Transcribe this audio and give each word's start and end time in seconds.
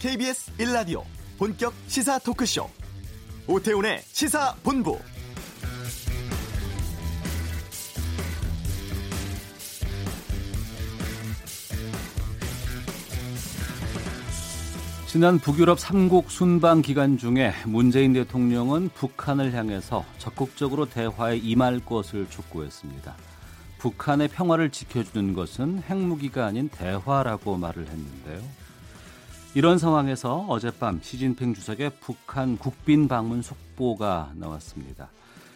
KBS 0.00 0.52
1라디오 0.56 1.02
본격 1.36 1.74
시사 1.86 2.18
토크쇼 2.20 2.66
오태훈의 3.46 4.00
시사본부 4.00 4.98
지난 15.06 15.38
북유럽 15.38 15.76
3국 15.76 16.30
순방 16.30 16.80
기간 16.80 17.18
중에 17.18 17.52
문재인 17.66 18.14
대통령은 18.14 18.88
북한을 18.94 19.52
향해서 19.52 20.06
적극적으로 20.16 20.86
대화에 20.86 21.36
임할 21.36 21.80
것을 21.84 22.26
촉구했습니다. 22.30 23.16
북한의 23.76 24.28
평화를 24.28 24.70
지켜주는 24.70 25.34
것은 25.34 25.82
핵무기가 25.82 26.46
아닌 26.46 26.70
대화라고 26.70 27.58
말을 27.58 27.86
했는데요. 27.86 28.59
이런 29.52 29.78
상황에서 29.78 30.46
어젯밤 30.48 31.00
시진핑 31.02 31.54
주석의 31.54 31.90
북한 31.98 32.56
국빈 32.56 33.08
방문 33.08 33.42
속보가 33.42 34.34
나왔습니다. 34.36 35.10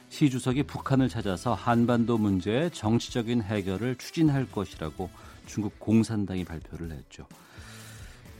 시 0.08 0.30
주석이 0.30 0.64
북한을 0.64 1.08
찾아서 1.08 1.54
한반도 1.54 2.18
문제의 2.18 2.72
정치적인 2.72 3.42
해결을 3.42 3.94
추진할 3.96 4.50
것이라고 4.50 5.10
중국 5.46 5.78
공산당이 5.78 6.44
발표를 6.44 6.90
했죠. 6.90 7.26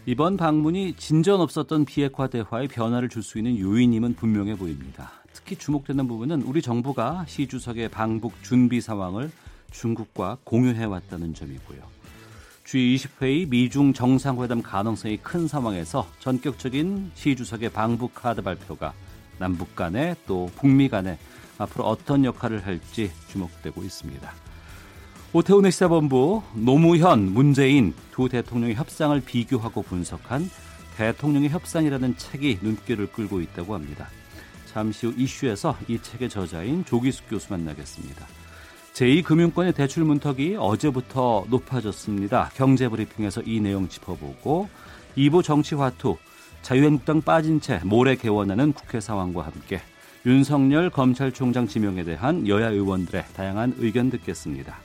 이번 0.07 0.37
방문이 0.37 0.95
진전 0.97 1.41
없었던 1.41 1.85
비핵화 1.85 2.27
대화에 2.27 2.67
변화를 2.67 3.09
줄 3.09 3.23
수 3.23 3.39
있는 3.39 3.57
요인임은 3.57 4.15
분명해 4.15 4.57
보입니다. 4.57 5.13
특히 5.33 5.57
주목되는 5.57 6.09
부분은 6.09 6.43
우리 6.43 6.63
정부가 6.63 7.25
시 7.29 7.47
주석의 7.47 7.91
방북 7.91 8.43
준비 8.43 8.81
상황을 8.81 9.31
중국과 9.71 10.39
공유해 10.43 10.85
왔다는 10.85 11.33
점이고요. 11.33 11.94
G20회의 12.65 13.49
미중 13.49 13.93
정상회담 13.93 14.63
가능성이 14.63 15.19
큰 15.19 15.47
상황에서 15.47 16.09
전격적인 16.19 17.13
시 17.15 17.37
주석의 17.37 17.71
방북 17.71 18.15
카드 18.15 18.43
발표가 18.43 18.95
남북 19.39 19.77
간에 19.77 20.15
또 20.27 20.51
북미 20.57 20.89
간에 20.89 21.19
앞으로 21.59 21.85
어떤 21.85 22.25
역할을 22.25 22.67
할지 22.67 23.11
주목되고 23.29 23.83
있습니다. 23.83 24.33
오태훈의 25.33 25.73
시사본부 25.73 26.43
노무현, 26.55 27.33
문재인 27.33 27.93
두 28.13 28.29
대통령의 28.29 28.77
협상을 28.77 29.21
비교하고 29.21 29.83
분석한 29.83 30.49
대통령의 30.97 31.51
협상이라는 31.51 32.17
책이 32.17 32.61
눈길을 32.63 33.13
끌고 33.13 33.41
있다고 33.41 33.75
합니다. 33.75 34.09
잠시 34.73 35.07
후 35.07 35.15
이슈에서 35.17 35.77
이 35.89 35.99
책의 36.01 36.29
저자인 36.31 36.85
조기숙 36.85 37.29
교수 37.29 37.53
만나겠습니다. 37.53 38.44
제2금융권의 38.95 39.75
대출 39.75 40.05
문턱이 40.05 40.57
어제부터 40.57 41.45
높아졌습니다. 41.51 42.51
경제브리핑에서 42.55 43.43
이 43.45 43.61
내용 43.61 43.89
짚어보고 43.89 44.69
2부 45.17 45.43
정치화투 45.43 46.17
자유한국당 46.63 47.21
빠진 47.21 47.61
채 47.61 47.81
모레 47.85 48.15
개원하는 48.17 48.73
국회 48.73 49.01
상황과 49.01 49.43
함께 49.43 49.81
윤석열 50.25 50.91
검찰총장 50.91 51.67
지명에 51.67 52.05
대한 52.05 52.47
여야 52.47 52.71
의원들의 52.71 53.25
다양한 53.35 53.75
의견 53.79 54.11
듣겠습니다. 54.11 54.77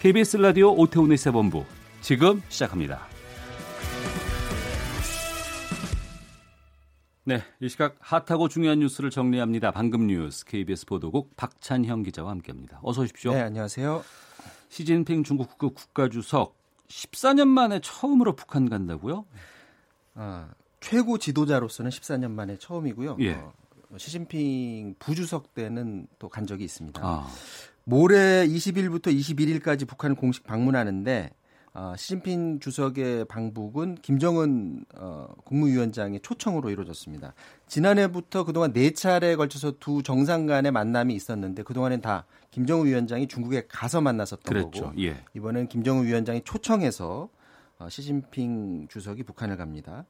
KBS 0.00 0.38
라디오 0.38 0.72
오태훈의 0.72 1.18
세본부 1.18 1.64
지금 2.00 2.42
시작합니다. 2.48 3.19
네, 7.24 7.42
이 7.60 7.68
시각 7.68 7.96
핫하고 8.00 8.48
중요한 8.48 8.78
뉴스를 8.80 9.10
정리합니다. 9.10 9.70
방금 9.72 10.06
뉴스 10.06 10.44
KBS 10.44 10.86
보도국 10.86 11.36
박찬형 11.36 12.02
기자와 12.02 12.30
함께합니다. 12.30 12.80
어서 12.82 13.02
오십시오. 13.02 13.32
네, 13.34 13.40
안녕하세요. 13.42 14.02
시진핑 14.70 15.24
중국 15.24 15.58
국가주석 15.58 16.56
14년 16.88 17.48
만에 17.48 17.80
처음으로 17.80 18.34
북한 18.34 18.68
간다고요? 18.68 19.26
아, 20.14 20.48
최고 20.80 21.18
지도자로서는 21.18 21.90
14년 21.90 22.30
만에 22.30 22.56
처음이고요. 22.56 23.18
예. 23.20 23.32
어, 23.34 23.52
시진핑 23.96 24.96
부주석 24.98 25.54
때는 25.54 26.06
또 26.18 26.28
간 26.28 26.46
적이 26.46 26.64
있습니다. 26.64 27.00
아, 27.04 27.28
모레 27.84 28.46
20일부터 28.46 29.08
21일까지 29.14 29.86
북한을 29.86 30.16
공식 30.16 30.44
방문하는데 30.44 31.30
어, 31.72 31.94
시진핑 31.96 32.58
주석의 32.58 33.26
방북은 33.26 33.96
김정은 34.02 34.84
어, 34.96 35.28
국무위원장의 35.44 36.20
초청으로 36.20 36.68
이루어졌습니다. 36.70 37.32
지난해부터 37.68 38.44
그동안 38.44 38.72
네 38.72 38.90
차례에 38.90 39.36
걸쳐서 39.36 39.74
두 39.78 40.02
정상 40.02 40.46
간의 40.46 40.72
만남이 40.72 41.14
있었는데 41.14 41.62
그동안엔 41.62 42.00
다 42.00 42.26
김정은 42.50 42.86
위원장이 42.86 43.28
중국에 43.28 43.66
가서 43.68 44.00
만났었던 44.00 44.42
그랬죠. 44.42 44.86
거고 44.86 45.00
예. 45.00 45.22
이번엔 45.34 45.68
김정은 45.68 46.06
위원장이 46.06 46.42
초청해서 46.44 47.28
어, 47.78 47.88
시진핑 47.88 48.88
주석이 48.88 49.22
북한을 49.22 49.56
갑니다. 49.56 50.04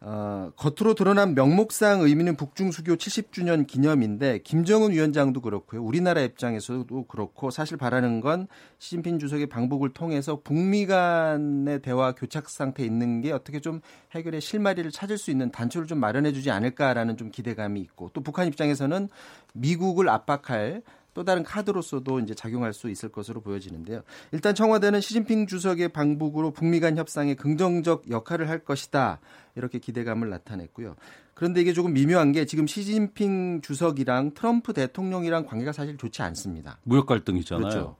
어, 0.00 0.52
겉으로 0.54 0.94
드러난 0.94 1.34
명목상 1.34 2.02
의미는 2.02 2.36
북중 2.36 2.70
수교 2.70 2.94
70주년 2.94 3.66
기념인데 3.66 4.38
김정은 4.38 4.92
위원장도 4.92 5.40
그렇고요. 5.40 5.82
우리나라 5.82 6.20
입장에서도 6.20 7.06
그렇고 7.08 7.50
사실 7.50 7.76
바라는 7.76 8.20
건 8.20 8.46
시진핑 8.78 9.18
주석의 9.18 9.46
방북을 9.48 9.92
통해서 9.94 10.40
북미 10.44 10.86
간의 10.86 11.82
대화 11.82 12.12
교착 12.12 12.48
상태에 12.48 12.86
있는 12.86 13.22
게 13.22 13.32
어떻게 13.32 13.58
좀 13.58 13.80
해결의 14.12 14.40
실마리를 14.40 14.88
찾을 14.92 15.18
수 15.18 15.32
있는 15.32 15.50
단초를 15.50 15.88
좀 15.88 15.98
마련해 15.98 16.32
주지 16.32 16.52
않을까라는 16.52 17.16
좀 17.16 17.32
기대감이 17.32 17.80
있고 17.80 18.10
또 18.12 18.20
북한 18.20 18.46
입장에서는 18.46 19.08
미국을 19.52 20.08
압박할 20.08 20.82
또 21.18 21.24
다른 21.24 21.42
카드로서도 21.42 22.20
이제 22.20 22.32
작용할 22.32 22.72
수 22.72 22.88
있을 22.88 23.08
것으로 23.08 23.40
보여지는데요. 23.40 24.02
일단 24.30 24.54
청와대는 24.54 25.00
시진핑 25.00 25.48
주석의 25.48 25.88
방북으로 25.88 26.52
북미 26.52 26.78
간 26.78 26.96
협상에 26.96 27.34
긍정적 27.34 28.08
역할을 28.08 28.48
할 28.48 28.60
것이다. 28.60 29.18
이렇게 29.56 29.80
기대감을 29.80 30.30
나타냈고요. 30.30 30.94
그런데 31.34 31.60
이게 31.60 31.72
조금 31.72 31.92
미묘한 31.92 32.30
게 32.30 32.44
지금 32.44 32.68
시진핑 32.68 33.62
주석이랑 33.62 34.34
트럼프 34.34 34.72
대통령이랑 34.72 35.46
관계가 35.46 35.72
사실 35.72 35.96
좋지 35.96 36.22
않습니다. 36.22 36.78
무역 36.84 37.06
갈등이잖아요. 37.06 37.68
그렇죠. 37.68 37.96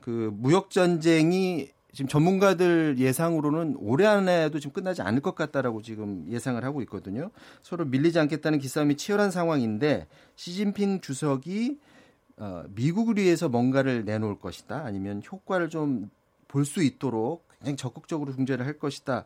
그 0.00 0.32
무역 0.34 0.70
전쟁이 0.70 1.68
지금 1.92 2.08
전문가들 2.08 2.96
예상으로는 2.98 3.76
올해 3.78 4.06
안에도 4.06 4.58
지금 4.58 4.72
끝나지 4.72 5.02
않을 5.02 5.20
것 5.20 5.36
같다라고 5.36 5.82
지금 5.82 6.26
예상을 6.28 6.64
하고 6.64 6.82
있거든요. 6.82 7.30
서로 7.62 7.84
밀리지 7.84 8.18
않겠다는 8.18 8.58
기싸움이 8.58 8.96
치열한 8.96 9.30
상황인데 9.30 10.08
시진핑 10.34 11.00
주석이 11.00 11.78
어, 12.38 12.64
미국을 12.74 13.16
위해서 13.16 13.48
뭔가를 13.48 14.04
내놓을 14.04 14.38
것이다. 14.38 14.82
아니면 14.84 15.22
효과를 15.30 15.68
좀 15.68 16.10
볼 16.48 16.64
수 16.64 16.82
있도록 16.82 17.46
굉장히 17.58 17.76
적극적으로 17.76 18.32
중재를 18.32 18.66
할 18.66 18.78
것이다. 18.78 19.24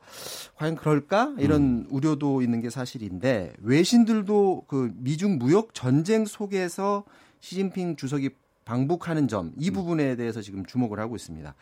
과연 0.57 0.75
그럴까? 0.77 1.35
이런 1.39 1.63
음. 1.63 1.87
우려도 1.91 2.43
있는 2.43 2.61
게 2.61 2.71
사실인데 2.71 3.53
외신들도 3.61 4.65
그 4.67 4.91
미중 4.97 5.39
무역 5.39 5.75
전쟁 5.75 6.25
속에서 6.25 7.05
시진핑 7.41 7.97
주석이 7.97 8.31
방북하는 8.65 9.29
점 9.29 9.53
이 9.59 9.71
부분에 9.71 10.17
대해서 10.17 10.41
지금 10.43 10.65
주목을 10.65 10.99
하고 11.01 11.17
있습니다. 11.17 11.55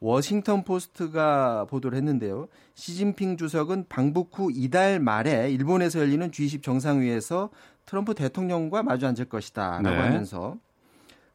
워싱턴 0.00 0.62
포스트가 0.64 1.66
보도를 1.68 1.96
했는데요. 1.98 2.48
시진핑 2.74 3.36
주석은 3.36 3.86
방북 3.88 4.30
후 4.38 4.50
이달 4.52 5.00
말에 5.00 5.50
일본에서 5.50 6.00
열리는 6.00 6.30
G20 6.30 6.62
정상회의에서 6.62 7.50
트럼프 7.86 8.14
대통령과 8.14 8.82
마주 8.82 9.06
앉을 9.06 9.24
것이다라고 9.28 9.90
네. 9.90 9.96
하면서 9.96 10.56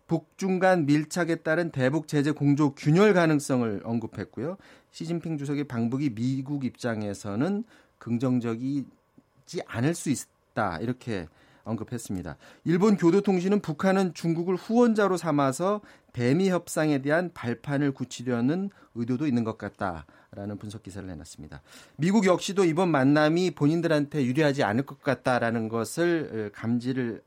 북중 0.07 0.59
간 0.59 0.85
밀착에 0.85 1.37
따른 1.37 1.71
대북 1.71 2.07
제재 2.07 2.31
공조 2.31 2.75
균열 2.75 3.13
가능성을 3.13 3.81
언급했고요. 3.83 4.57
시진핑 4.91 5.37
주석의 5.37 5.65
방북이 5.65 6.15
미국 6.15 6.63
입장에서는 6.63 7.63
긍정적이지 7.97 9.61
않을 9.65 9.95
수 9.95 10.09
있다 10.09 10.79
이렇게 10.79 11.27
언급했습니다. 11.63 12.37
일본 12.63 12.95
교도통신은 12.95 13.61
북한은 13.61 14.13
중국을 14.13 14.55
후원자로 14.55 15.17
삼아서 15.17 15.81
대미 16.13 16.49
협상에 16.49 17.01
대한 17.01 17.31
발판을 17.33 17.91
굳히려는 17.91 18.69
의도도 18.93 19.25
있는 19.27 19.43
것 19.43 19.57
같다라는 19.57 20.57
분석 20.59 20.83
기사를 20.83 21.07
내놨습니다. 21.07 21.61
미국 21.97 22.27
역시도 22.27 22.65
이번 22.65 22.89
만남이 22.89 23.51
본인들한테 23.51 24.25
유리하지 24.25 24.63
않을 24.63 24.85
것 24.85 25.01
같다라는 25.01 25.67
것을 25.67 26.51
감지를 26.53 27.21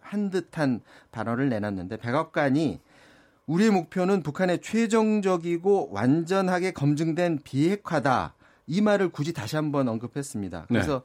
한 0.00 0.30
듯한 0.30 0.80
발언을 1.10 1.48
내놨는데 1.48 1.96
백악관이 1.96 2.80
우리의 3.46 3.70
목표는 3.70 4.22
북한의 4.22 4.60
최종적이고 4.60 5.90
완전하게 5.92 6.72
검증된 6.72 7.40
비핵화다. 7.42 8.34
이 8.66 8.80
말을 8.80 9.08
굳이 9.08 9.32
다시 9.32 9.56
한번 9.56 9.88
언급했습니다. 9.88 10.66
그래서 10.68 11.02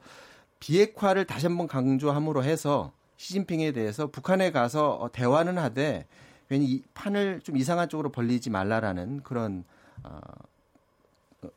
비핵화를 0.60 1.24
다시 1.24 1.46
한번 1.46 1.66
강조함으로 1.66 2.44
해서 2.44 2.92
시진핑에 3.16 3.72
대해서 3.72 4.06
북한에 4.06 4.52
가서 4.52 4.94
어, 4.94 5.10
대화는 5.10 5.58
하되 5.58 6.06
괜히 6.48 6.66
이 6.66 6.82
판을 6.94 7.40
좀 7.42 7.56
이상한 7.56 7.88
쪽으로 7.88 8.10
벌리지 8.10 8.50
말라라는 8.50 9.22
그런 9.22 9.64
어, 10.04 10.20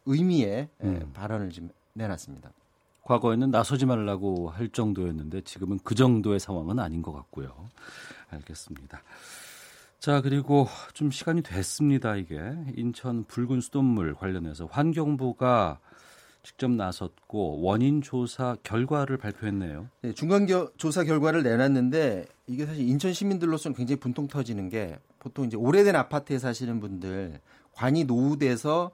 의미의 0.05 0.49
예, 0.49 0.69
음. 0.83 1.11
발언을 1.13 1.51
지금 1.51 1.69
내놨습니다. 1.93 2.51
과거에는 3.11 3.51
나서지 3.51 3.85
말라고 3.85 4.49
할 4.49 4.69
정도였는데 4.69 5.41
지금은 5.41 5.79
그 5.83 5.95
정도의 5.95 6.39
상황은 6.39 6.79
아닌 6.79 7.01
것 7.01 7.11
같고요. 7.11 7.67
알겠습니다. 8.29 9.01
자, 9.99 10.21
그리고 10.21 10.67
좀 10.93 11.11
시간이 11.11 11.41
됐습니다, 11.41 12.15
이게. 12.15 12.39
인천 12.77 13.25
붉은 13.25 13.59
수돗물 13.59 14.15
관련해서 14.15 14.65
환경부가 14.71 15.79
직접 16.41 16.71
나섰고 16.71 17.61
원인 17.61 18.01
조사 18.01 18.55
결과를 18.63 19.17
발표했네요. 19.17 19.89
네, 20.03 20.13
중간 20.13 20.47
조사 20.77 21.03
결과를 21.03 21.43
내놨는데 21.43 22.25
이게 22.47 22.65
사실 22.65 22.87
인천 22.87 23.11
시민들로서는 23.11 23.75
굉장히 23.75 23.99
분통 23.99 24.29
터지는 24.29 24.69
게 24.69 24.97
보통 25.19 25.45
이제 25.45 25.57
오래된 25.57 25.97
아파트에 25.97 26.39
사시는 26.39 26.79
분들 26.79 27.41
관이 27.73 28.05
노후돼서 28.05 28.91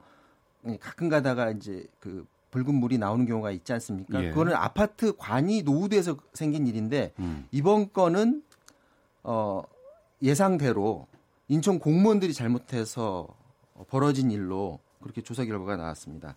가끔 0.80 1.08
가다가 1.08 1.52
이제 1.52 1.86
그 2.00 2.26
붉은 2.50 2.74
물이 2.74 2.98
나오는 2.98 3.26
경우가 3.26 3.50
있지 3.50 3.72
않습니까? 3.74 4.22
예. 4.24 4.30
그거는 4.30 4.54
아파트 4.54 5.16
관이 5.16 5.62
노후돼서 5.62 6.16
생긴 6.32 6.66
일인데 6.66 7.12
음. 7.18 7.46
이번 7.50 7.92
건은 7.92 8.42
어 9.22 9.62
예상대로 10.22 11.06
인천 11.48 11.78
공무원들이 11.78 12.32
잘못해서 12.32 13.28
벌어진 13.88 14.30
일로 14.30 14.80
그렇게 15.00 15.22
조사 15.22 15.44
결과가 15.44 15.76
나왔습니다. 15.76 16.36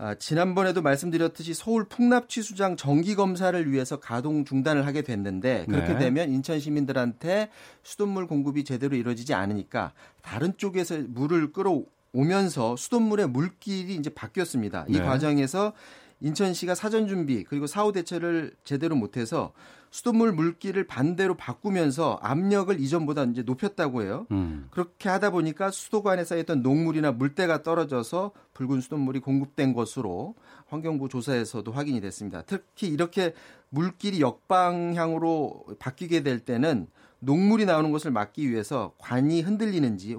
아, 0.00 0.14
지난번에도 0.14 0.80
말씀드렸듯이 0.80 1.54
서울 1.54 1.84
풍납취수장 1.84 2.76
정기 2.76 3.16
검사를 3.16 3.72
위해서 3.72 3.98
가동 3.98 4.44
중단을 4.44 4.86
하게 4.86 5.02
됐는데 5.02 5.66
그렇게 5.68 5.94
네. 5.94 5.98
되면 5.98 6.30
인천 6.30 6.60
시민들한테 6.60 7.50
수돗물 7.82 8.28
공급이 8.28 8.62
제대로 8.62 8.94
이루어지지 8.94 9.34
않으니까 9.34 9.92
다른 10.22 10.56
쪽에서 10.56 10.98
물을 11.08 11.52
끌어 11.52 11.82
오면서 12.12 12.76
수돗물의 12.76 13.28
물길이 13.28 13.94
이제 13.94 14.10
바뀌었습니다. 14.10 14.86
이 14.88 14.92
네. 14.92 15.00
과정에서 15.00 15.72
인천시가 16.20 16.74
사전 16.74 17.06
준비 17.06 17.44
그리고 17.44 17.66
사후 17.66 17.92
대처를 17.92 18.52
제대로 18.64 18.96
못해서 18.96 19.52
수돗물 19.90 20.32
물기를 20.32 20.86
반대로 20.86 21.34
바꾸면서 21.34 22.18
압력을 22.20 22.78
이전보다 22.78 23.24
이제 23.24 23.42
높였다고 23.42 24.02
해요. 24.02 24.26
음. 24.32 24.66
그렇게 24.70 25.08
하다 25.08 25.30
보니까 25.30 25.70
수도관에 25.70 26.24
쌓였던 26.24 26.62
녹물이나 26.62 27.12
물때가 27.12 27.62
떨어져서 27.62 28.32
붉은 28.52 28.80
수돗물이 28.80 29.20
공급된 29.20 29.72
것으로 29.72 30.34
환경부 30.66 31.08
조사에서도 31.08 31.70
확인이 31.72 32.00
됐습니다. 32.00 32.42
특히 32.42 32.88
이렇게 32.88 33.32
물길이 33.70 34.20
역방향으로 34.20 35.64
바뀌게 35.78 36.22
될 36.22 36.40
때는 36.40 36.88
녹물이 37.20 37.64
나오는 37.64 37.90
것을 37.90 38.10
막기 38.10 38.50
위해서 38.50 38.92
관이 38.98 39.40
흔들리는지 39.40 40.14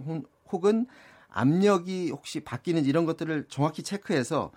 혹은 0.51 0.88
압력이 1.31 2.12
혹시 2.12 2.40
바뀌는지 2.42 2.90
이런 2.90 3.06
것들을 3.06 3.46
정확히 3.50 3.84
체크해서 3.84 4.52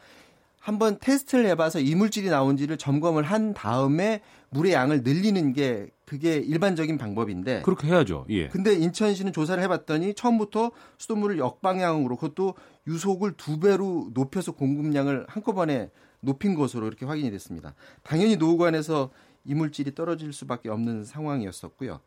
한번 0.60 0.98
테스트를 1.00 1.46
해봐서 1.46 1.80
이물질이 1.80 2.28
나온지를 2.30 2.78
점검을 2.78 3.24
한 3.24 3.52
다음에 3.52 4.20
물의 4.50 4.72
양을 4.72 5.02
늘리는 5.02 5.52
게 5.52 5.90
그게 6.04 6.36
일반적인 6.36 6.98
방법인데 6.98 7.62
그렇게 7.62 7.88
해야죠. 7.88 8.26
예. 8.28 8.48
근데 8.48 8.74
인천시는 8.74 9.32
조사를 9.32 9.60
해봤더니 9.64 10.14
처음부터 10.14 10.70
수돗물을 10.98 11.38
역방향으로 11.38 12.16
그것도 12.16 12.54
유속을 12.86 13.32
두 13.36 13.58
배로 13.58 14.10
높여서 14.14 14.52
공급량을 14.52 15.26
한꺼번에 15.28 15.90
높인 16.20 16.54
것으로 16.54 16.86
이렇게 16.86 17.06
확인이 17.06 17.30
됐습니다. 17.32 17.74
당연히 18.04 18.36
노후관에서 18.36 19.10
이물질이 19.44 19.94
떨어질 19.94 20.32
수밖에 20.32 20.68
없는 20.68 21.04
상황이었었고요. 21.04 22.00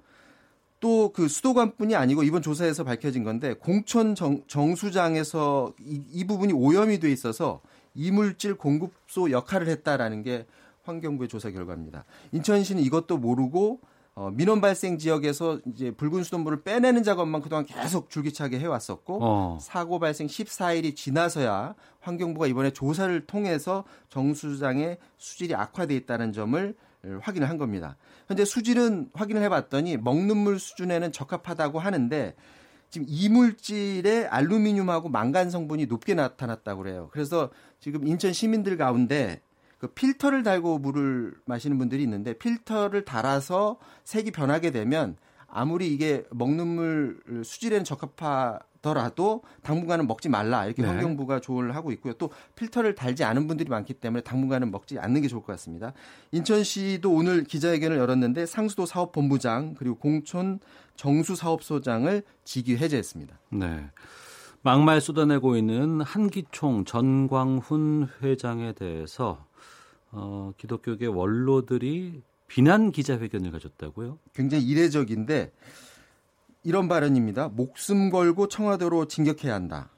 또 0.80 1.12
그 1.16 1.28
수도관뿐이 1.28 1.96
아니고 1.96 2.24
이번 2.24 2.42
조사에서 2.42 2.84
밝혀진 2.84 3.24
건데 3.24 3.54
공천 3.54 4.16
정, 4.16 4.44
정수장에서 4.48 5.74
이, 5.80 6.04
이 6.12 6.28
부분이 6.28 6.54
오염이 6.54 7.00
돼 7.00 7.12
있어서 7.12 7.62
이물질 7.94 8.56
공급소 8.56 9.32
역할을 9.32 9.68
했다라는 9.68 10.24
게 10.24 10.46
환경부의 10.84 11.30
조사 11.30 11.50
결과입니다. 11.52 12.04
인천시는 12.34 12.84
이것도 12.84 13.18
모르고 13.18 13.80
어, 14.16 14.30
민원 14.32 14.62
발생 14.62 14.98
지역에서 14.98 15.60
이제 15.74 15.92
붉은 15.92 16.24
수돗물을 16.24 16.64
빼내는 16.64 17.04
작업만 17.04 17.42
그동안 17.42 17.66
계속 17.66 18.10
줄기차게 18.10 18.60
해왔었고 18.60 19.20
어. 19.22 19.58
사고 19.62 20.00
발생 20.00 20.28
14일이 20.28 20.96
지나서야 20.96 21.76
환경부가 22.00 22.48
이번에 22.48 22.72
조사를 22.72 23.26
통해서 23.26 23.84
정수장의 24.10 25.00
수질이 25.18 25.56
악화돼 25.56 25.96
있다는 25.96 26.32
점을 26.32 26.76
확인을 27.22 27.50
한 27.50 27.58
겁니다. 27.58 27.98
현재 28.28 28.46
수질은 28.46 29.10
확인을 29.14 29.42
해봤더니 29.44 29.98
먹는 29.98 30.38
물 30.38 30.60
수준에는 30.60 31.12
적합하다고 31.12 31.80
하는데 31.80 32.36
지금 32.90 33.08
이물질의 33.10 34.28
알루미늄하고 34.28 35.10
망간 35.10 35.50
성분이 35.50 35.88
높게 35.88 36.14
나타났다고 36.14 36.84
그래요. 36.84 37.10
그래서 37.12 37.50
지금 37.80 38.08
인천 38.08 38.34
시민들 38.34 38.78
가운데 38.78 39.42
그 39.78 39.88
필터를 39.88 40.44
달고 40.44 40.80
물을 40.80 41.34
마시는 41.46 41.78
분들이 41.78 42.04
있는데 42.04 42.34
필터를 42.34 43.06
달아서 43.06 43.78
색이 44.04 44.32
변하게 44.32 44.72
되면 44.72 45.18
아무리 45.48 45.94
이게 45.94 46.24
먹는 46.32 46.68
물 46.68 47.22
수질에는 47.44 47.84
적합하 47.84 48.60
더라도 48.86 49.42
당분간은 49.64 50.06
먹지 50.06 50.30
말라 50.30 50.68
이렇게 50.68 50.84
네. 50.84 50.88
환경부가 50.88 51.42
조언을 51.42 51.76
하고 51.76 51.92
있고요. 51.94 52.14
또 52.14 52.30
필터를 52.54 52.94
달지 52.94 53.24
않은 53.24 53.48
분들이 53.48 53.68
많기 53.68 53.96
때문에 53.96 54.22
당분간은 54.22 54.70
먹지 54.70 55.00
않는 55.00 55.24
게 55.24 55.28
좋을 55.28 55.42
것 55.42 55.54
같습니다. 55.54 55.94
인천시도 56.32 57.12
오늘 57.12 57.46
기자회견을 57.46 57.98
열었는데 57.98 58.46
상수도 58.46 58.86
사업본부장 58.86 59.74
그리고 59.74 59.96
공촌 59.96 60.60
정수사업소장을 60.98 62.22
직위 62.44 62.78
해제했습니다. 62.78 63.40
네. 63.54 63.90
막말 64.62 65.02
쏟아내고 65.02 65.58
있는 65.58 66.02
한기총 66.02 66.86
전광훈 66.86 68.08
회장에 68.22 68.74
대해서 68.74 69.48
어, 70.12 70.52
기독교계 70.58 71.08
원로들이 71.08 72.22
비난 72.48 72.92
기자회견을 72.92 73.50
가졌다고요? 73.50 74.20
굉장히 74.36 74.64
이례적인데 74.64 75.52
이런 76.66 76.88
발언입니다. 76.88 77.50
목숨 77.50 78.10
걸고 78.10 78.48
청와대로 78.48 79.08
진격해야 79.08 79.54
한다. 79.54 79.92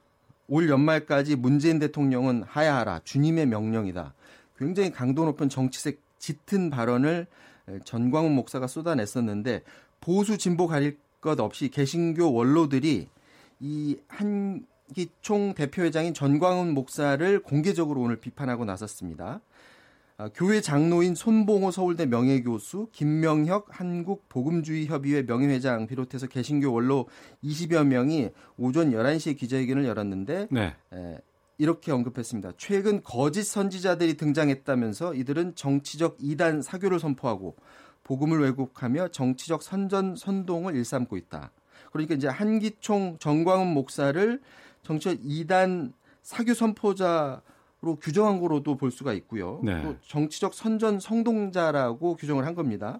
올 0.49 0.69
연말까지 0.69 1.37
문재인 1.37 1.79
대통령은 1.79 2.43
하야하라. 2.43 2.99
주님의 3.05 3.45
명령이다. 3.45 4.13
굉장히 4.57 4.91
강도 4.91 5.23
높은 5.23 5.47
정치색 5.47 6.01
짙은 6.19 6.69
발언을 6.69 7.25
전광훈 7.85 8.33
목사가 8.35 8.67
쏟아냈었는데 8.67 9.63
보수 10.01 10.37
진보 10.37 10.67
가릴 10.67 10.97
것 11.21 11.39
없이 11.39 11.69
개신교 11.69 12.33
원로들이 12.33 13.07
이 13.61 13.97
한기총 14.09 15.53
대표회장인 15.53 16.13
전광훈 16.13 16.73
목사를 16.73 17.43
공개적으로 17.43 18.01
오늘 18.01 18.17
비판하고 18.17 18.65
나섰습니다. 18.65 19.39
아, 20.19 20.29
교회 20.33 20.61
장로인 20.61 21.13
손봉호 21.13 21.69
서울대 21.69 22.07
명예교수, 22.07 22.89
김명혁 22.91 23.67
한국복음주의협의회 23.69 25.21
명예회장 25.23 25.85
비롯해서 25.85 26.25
개신교 26.25 26.73
원로 26.73 27.07
20여 27.43 27.85
명이 27.85 28.31
오전 28.57 28.91
11시에 28.91 29.37
기자회견을 29.37 29.85
열었는데 29.85 30.47
네. 30.49 30.75
에, 30.91 31.17
이렇게 31.59 31.91
언급했습니다. 31.91 32.53
최근 32.57 33.03
거짓 33.03 33.43
선지자들이 33.43 34.17
등장했다면서 34.17 35.13
이들은 35.13 35.53
정치적 35.53 36.17
이단 36.19 36.63
사교를 36.63 36.99
선포하고 36.99 37.55
복음을 38.03 38.41
왜곡하며 38.41 39.09
정치적 39.09 39.61
선전 39.61 40.15
선동을 40.15 40.75
일삼고 40.75 41.17
있다. 41.17 41.51
그러니까 41.91 42.15
이제 42.15 42.27
한기총 42.27 43.17
정광훈 43.19 43.67
목사를 43.67 44.41
정치적 44.81 45.19
이단 45.21 45.93
사교 46.23 46.55
선포자 46.55 47.43
로 47.87 47.95
규정한 47.95 48.41
거로도 48.41 48.75
볼 48.75 48.91
수가 48.91 49.13
있고요. 49.13 49.61
네. 49.63 49.81
또 49.81 49.95
정치적 50.05 50.53
선전 50.53 50.99
성동자라고 50.99 52.17
규정을 52.17 52.45
한 52.45 52.53
겁니다. 52.53 52.99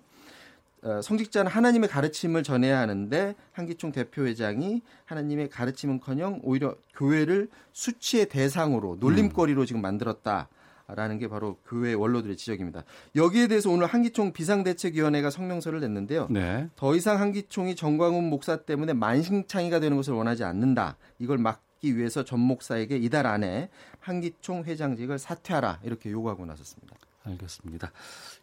어, 0.81 1.01
성직자는 1.01 1.51
하나님의 1.51 1.89
가르침을 1.89 2.43
전해야 2.43 2.79
하는데 2.79 3.35
한기총 3.51 3.91
대표회장이 3.91 4.81
하나님의 5.05 5.49
가르침은커녕 5.49 6.39
오히려 6.43 6.75
교회를 6.95 7.49
수치의 7.73 8.29
대상으로 8.29 8.97
놀림거리로 8.99 9.65
지금 9.65 9.81
만들었다. 9.81 10.47
라는 10.89 11.19
게 11.19 11.27
바로 11.27 11.57
교회 11.67 11.93
원로들의 11.93 12.37
지적입니다. 12.37 12.85
여기에 13.13 13.47
대해서 13.47 13.69
오늘 13.69 13.87
한기총 13.87 14.31
비상대책위원회가 14.31 15.29
성명서를 15.29 15.81
냈는데요. 15.81 16.27
네. 16.29 16.69
더 16.77 16.95
이상 16.95 17.19
한기총이 17.19 17.75
정광훈 17.75 18.29
목사 18.29 18.55
때문에 18.55 18.93
만신창이가 18.93 19.81
되는 19.81 19.97
것을 19.97 20.13
원하지 20.13 20.45
않는다. 20.45 20.95
이걸 21.19 21.39
막막 21.39 21.66
기 21.79 21.97
위해서 21.97 22.23
전 22.23 22.39
목사에게 22.39 22.97
이달 22.97 23.25
안에 23.27 23.69
한기총 23.99 24.63
회장직을 24.63 25.19
사퇴하라 25.19 25.81
이렇게 25.83 26.11
요구하고 26.11 26.45
나섰습니다. 26.45 26.95
알겠습니다. 27.23 27.91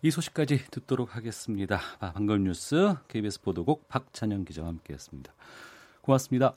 이 0.03 0.11
소식까지 0.11 0.67
듣도록 0.71 1.17
하겠습니다. 1.17 1.81
아, 2.01 2.13
방금 2.13 2.45
뉴스 2.45 2.95
KBS 3.09 3.41
보도국 3.41 3.89
박찬영 3.89 4.45
기자와 4.45 4.69
함께했습니다. 4.69 5.33
고맙습니다. 6.03 6.55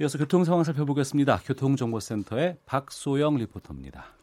이어서 0.00 0.18
교통 0.18 0.44
상황 0.44 0.64
살펴보겠습니다. 0.64 1.40
교통정보센터의 1.44 2.56
박소영 2.66 3.36
리포터입니다. 3.36 4.19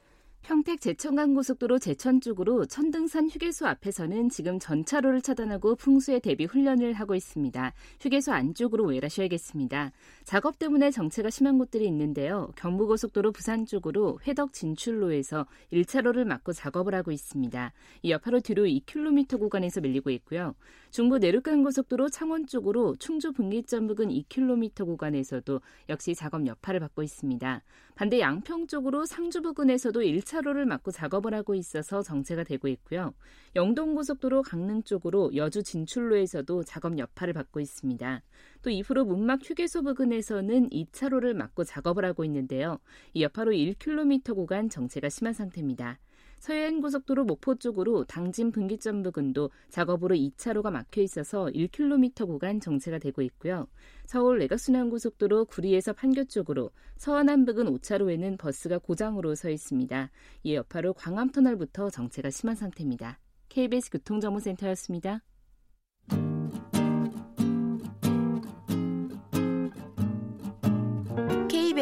평택 0.47 0.79
제천간 0.79 1.33
고속도로 1.33 1.77
제천 1.77 2.21
쪽으로 2.21 2.65
천등산 2.67 3.29
휴게소 3.29 3.67
앞에서는 3.67 4.29
지금 4.29 4.59
전차로를 4.59 5.21
차단하고 5.21 5.75
풍수에 5.75 6.19
대비 6.19 6.45
훈련을 6.45 6.93
하고 6.93 7.15
있습니다. 7.15 7.73
휴게소 7.99 8.31
안쪽으로 8.31 8.85
우회하셔야겠습니다. 8.85 9.91
작업 10.23 10.57
때문에 10.57 10.89
정체가 10.89 11.31
심한 11.31 11.57
곳들이 11.57 11.85
있는데요. 11.87 12.49
경부고속도로 12.55 13.33
부산 13.33 13.65
쪽으로 13.65 14.21
회덕 14.25 14.53
진출로에서 14.53 15.45
1차로를 15.73 16.23
막고 16.23 16.53
작업을 16.53 16.95
하고 16.95 17.11
있습니다. 17.11 17.73
이 18.03 18.11
여파로 18.11 18.39
뒤로 18.39 18.63
2km 18.63 19.37
구간에서 19.39 19.81
밀리고 19.81 20.11
있고요. 20.11 20.55
중부 20.91 21.17
내륙간 21.17 21.61
고속도로 21.61 22.07
창원 22.07 22.47
쪽으로 22.47 22.95
충주 22.99 23.33
분기점 23.33 23.87
부근 23.87 24.07
2km 24.07 24.85
구간에서도 24.85 25.59
역시 25.89 26.15
작업 26.15 26.47
여파를 26.47 26.79
받고 26.79 27.03
있습니다. 27.03 27.63
반대 27.97 28.19
양평 28.19 28.67
쪽으로 28.67 29.07
상주 29.07 29.41
부근에서도 29.41 30.01
1차로를 30.01 30.65
1차로를 30.65 30.65
막고 30.65 30.91
작업을 30.91 31.33
하고 31.33 31.55
있어서 31.55 32.03
정체가 32.03 32.43
되고 32.43 32.67
있고요. 32.67 33.15
영동고속도로 33.55 34.43
강릉 34.43 34.83
쪽으로 34.83 35.35
여주 35.35 35.63
진출로에서도 35.63 36.63
작업 36.63 36.99
여파를 36.99 37.33
받고 37.33 37.59
있습니다. 37.59 38.21
또 38.61 38.69
이후로 38.69 39.05
문막 39.05 39.39
휴게소 39.43 39.81
부근에서는 39.81 40.69
2차로를 40.69 41.33
막고 41.33 41.63
작업을 41.63 42.05
하고 42.05 42.23
있는데요. 42.23 42.77
이 43.15 43.23
여파로 43.23 43.51
1km 43.53 44.35
구간 44.35 44.69
정체가 44.69 45.09
심한 45.09 45.33
상태입니다. 45.33 45.97
서해안 46.39 46.81
고속도로 46.81 47.25
목포 47.25 47.55
쪽으로 47.55 48.05
당진 48.05 48.51
분기점 48.51 49.03
부근도 49.03 49.49
작업으로 49.69 50.15
2차로가 50.15 50.71
막혀 50.71 51.01
있어서 51.01 51.47
1km 51.47 52.27
구간 52.27 52.59
정체가 52.59 52.99
되고 52.99 53.21
있고요. 53.21 53.67
서울 54.05 54.39
내각순환고속도로 54.39 55.45
구리에서 55.45 55.93
판교 55.93 56.25
쪽으로 56.25 56.71
서안안 56.97 57.45
부근 57.45 57.65
5차로에는 57.65 58.37
버스가 58.37 58.77
고장으로 58.79 59.35
서 59.35 59.49
있습니다. 59.49 60.11
이 60.43 60.55
여파로 60.55 60.93
광암터널부터 60.93 61.89
정체가 61.89 62.29
심한 62.29 62.55
상태입니다. 62.55 63.19
KBS 63.49 63.91
교통정보센터였습니다. 63.91 65.21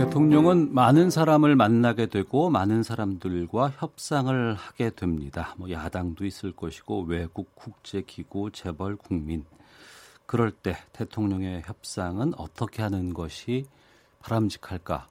대통령은 0.00 0.72
많은 0.72 1.10
사람을 1.10 1.56
만나게 1.56 2.06
되고 2.06 2.48
많은 2.48 2.82
사람들과 2.82 3.68
협상을 3.68 4.54
하게 4.54 4.88
됩니다. 4.88 5.54
뭐 5.58 5.70
야당도 5.70 6.24
있을 6.24 6.52
것이고 6.52 7.02
외국 7.02 7.54
국제기구 7.54 8.50
재벌 8.52 8.96
국민 8.96 9.44
그럴 10.24 10.52
때 10.52 10.74
대통령의 10.94 11.60
협상은 11.66 12.32
어떻게 12.38 12.80
하는 12.80 13.12
것이 13.12 13.66
바람직할까 14.20 15.06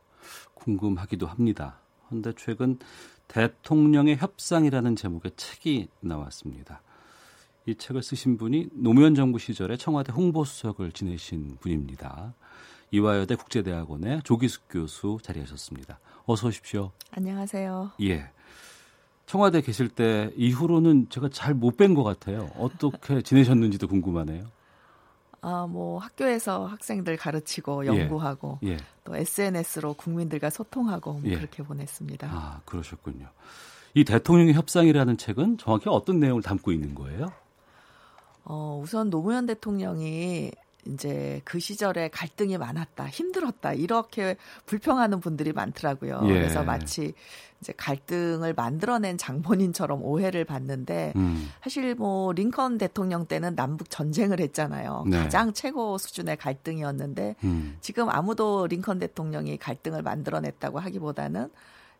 궁금하기도 0.55 1.27
합니다. 1.27 1.77
그런데 2.08 2.34
최근 2.36 2.79
대통령의 3.27 4.17
협상이라는 4.17 4.96
제목의 4.96 5.34
책이 5.38 5.88
나왔습니다. 6.00 6.81
이 7.67 7.75
책을 7.75 8.01
쓰신 8.01 8.38
분이 8.38 8.69
노무현 8.72 9.13
정부 9.13 9.38
시절에 9.38 9.77
청와대 9.77 10.12
홍보수석을 10.13 10.93
지내신 10.93 11.58
분입니다. 11.60 12.34
이화여대 12.91 13.36
국제대학원의 13.36 14.22
조기숙 14.24 14.63
교수 14.69 15.17
자리하셨습니다. 15.22 16.00
어서 16.25 16.48
오십시오. 16.48 16.91
안녕하세요. 17.12 17.91
예. 18.01 18.29
청와대 19.25 19.62
계실 19.62 19.89
때 19.89 20.31
이후로는 20.36 21.08
제가 21.10 21.29
잘 21.29 21.53
못 21.53 21.77
뵌 21.77 21.93
것 21.96 22.03
같아요. 22.03 22.50
어떻게 22.58 23.22
지내셨는지도 23.22 23.88
궁금하네요. 23.88 24.46
아, 25.41 25.67
뭐 25.67 26.00
학교에서 26.00 26.65
학생들 26.65 27.15
가르치고 27.15 27.86
연구하고 27.86 28.60
예. 28.63 28.69
예. 28.72 28.77
또 29.03 29.15
SNS로 29.15 29.93
국민들과 29.93 30.50
소통하고 30.50 31.13
뭐 31.13 31.22
예. 31.25 31.36
그렇게 31.36 31.63
보냈습니다. 31.63 32.27
아, 32.29 32.62
그러셨군요. 32.65 33.27
이 33.93 34.03
대통령의 34.03 34.53
협상이라는 34.53 35.17
책은 35.17 35.58
정확히 35.60 35.89
어떤 35.89 36.19
내용을 36.19 36.41
담고 36.41 36.72
있는 36.72 36.93
거예요? 36.96 37.31
어, 38.43 38.79
우선 38.84 39.10
노무현 39.10 39.46
대통령이 39.46 40.51
이제 40.86 41.41
그 41.43 41.59
시절에 41.59 42.09
갈등이 42.09 42.57
많았다, 42.57 43.07
힘들었다 43.07 43.74
이렇게 43.74 44.38
불평하는 44.65 45.19
분들이 45.19 45.51
많더라고요. 45.51 46.21
예. 46.25 46.27
그래서 46.27 46.63
마치 46.63 47.13
이제 47.62 47.74
갈등을 47.75 48.53
만들어낸 48.53 49.17
장본인처럼 49.17 50.01
오해를 50.01 50.45
받는데 50.45 51.13
음. 51.17 51.50
사실 51.62 51.95
뭐 51.95 52.31
링컨 52.31 52.77
대통령 52.77 53.25
때는 53.25 53.55
남북 53.55 53.89
전쟁을 53.89 54.39
했잖아요. 54.39 55.03
네. 55.07 55.17
가장 55.17 55.53
최고 55.53 55.98
수준의 55.98 56.38
갈등이었는데 56.38 57.36
음. 57.43 57.77
지금 57.81 58.09
아무도 58.09 58.65
링컨 58.67 59.00
대통령이 59.00 59.57
갈등을 59.57 60.01
만들어냈다고 60.01 60.79
하기보다는 60.79 61.50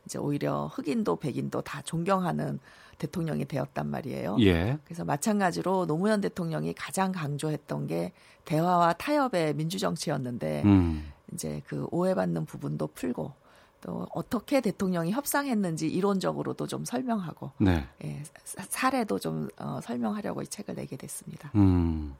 이제 0.06 0.18
오히려 0.18 0.68
흑인도 0.68 1.18
백인도 1.18 1.62
다 1.62 1.82
존경하는 1.84 2.60
대통령이 3.00 3.46
되었단 3.46 3.88
말이에요. 3.88 4.38
예. 4.42 4.78
그래서 4.84 5.04
마찬가지로 5.04 5.88
노무현 5.88 6.22
대통령이 6.22 6.74
가장 6.74 7.12
강조했던 7.12 7.88
게 7.88 8.12
대화와 8.46 8.94
타협의 8.94 9.56
민주정치였는데 9.56 10.62
음. 10.66 11.12
이제 11.34 11.62
그 11.66 11.88
오해받는 11.92 12.46
부분도 12.46 12.88
풀고 12.88 13.34
또 13.82 14.08
어떻게 14.14 14.62
대통령이 14.62 15.12
협상했는지 15.12 15.88
이론적으로도 15.88 16.68
좀 16.68 16.84
설명하고 16.86 17.52
네. 17.60 17.88
예, 18.04 18.22
사례도 18.44 19.20
좀 19.20 19.48
어, 19.58 19.80
설명하려고 19.82 20.42
이 20.42 20.48
책을 20.48 20.76
내게 20.76 20.98
됐습니다. 20.98 21.52
음. 21.56 22.16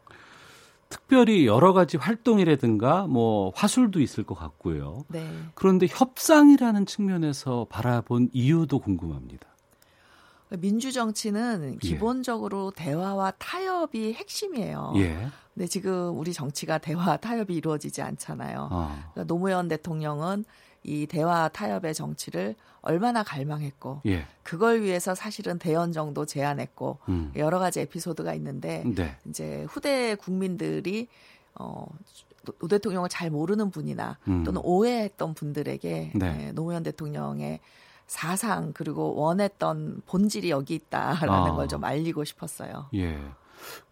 특별히 0.88 1.46
여러 1.46 1.74
가지 1.74 1.98
활동이라든가 1.98 3.06
뭐 3.08 3.52
화술도 3.56 4.00
있을 4.02 4.24
것 4.24 4.34
같고요. 4.36 5.06
네. 5.08 5.24
그런데 5.54 5.86
협상이라는 5.88 6.86
측면에서 6.86 7.68
바라본 7.70 8.30
이유도 8.34 8.80
궁금합니다. 8.80 9.48
민주 10.58 10.92
정치는 10.92 11.76
예. 11.76 11.78
기본적으로 11.78 12.72
예. 12.78 12.84
대화와 12.84 13.32
타협이 13.38 14.14
핵심이에요. 14.14 14.94
예. 14.98 15.28
근데 15.54 15.68
지금 15.68 16.18
우리 16.18 16.34
정치가 16.34 16.78
대화 16.78 17.18
타협이 17.18 17.54
이루어지지 17.54 18.02
않잖아요. 18.02 18.70
어. 18.72 18.88
그러니까 19.14 19.24
노무현 19.26 19.68
대통령은 19.68 20.46
이 20.84 21.06
대화 21.08 21.50
타협의 21.50 21.94
정치를 21.94 22.56
얼마나 22.82 23.24
갈망했고 23.24 24.02
예. 24.06 24.26
그걸 24.44 24.82
위해서 24.82 25.14
사실은 25.14 25.60
대연정도 25.60 26.26
제안했고 26.26 27.00
음. 27.10 27.32
여러 27.36 27.60
가지 27.60 27.82
에피소드가 27.82 28.34
있는데 28.36 28.84
네. 28.96 29.18
이제 29.28 29.66
후대 29.70 30.16
국민들이 30.16 31.08
어 31.56 31.86
노 32.60 32.68
대통령을 32.68 33.10
잘 33.10 33.30
모르는 33.30 33.70
분이나 33.70 34.18
음. 34.28 34.44
또는 34.44 34.62
오해했던 34.64 35.34
분들에게 35.34 36.12
네. 36.16 36.46
예, 36.48 36.52
노무현 36.52 36.84
대통령의 36.84 37.60
사상 38.10 38.74
그리고 38.74 39.14
원했던 39.14 40.02
본질이 40.08 40.50
여기 40.50 40.74
있다라는 40.74 41.30
아. 41.30 41.56
걸좀 41.56 41.84
알리고 41.84 42.24
싶었어요. 42.24 42.88
예. 42.96 43.22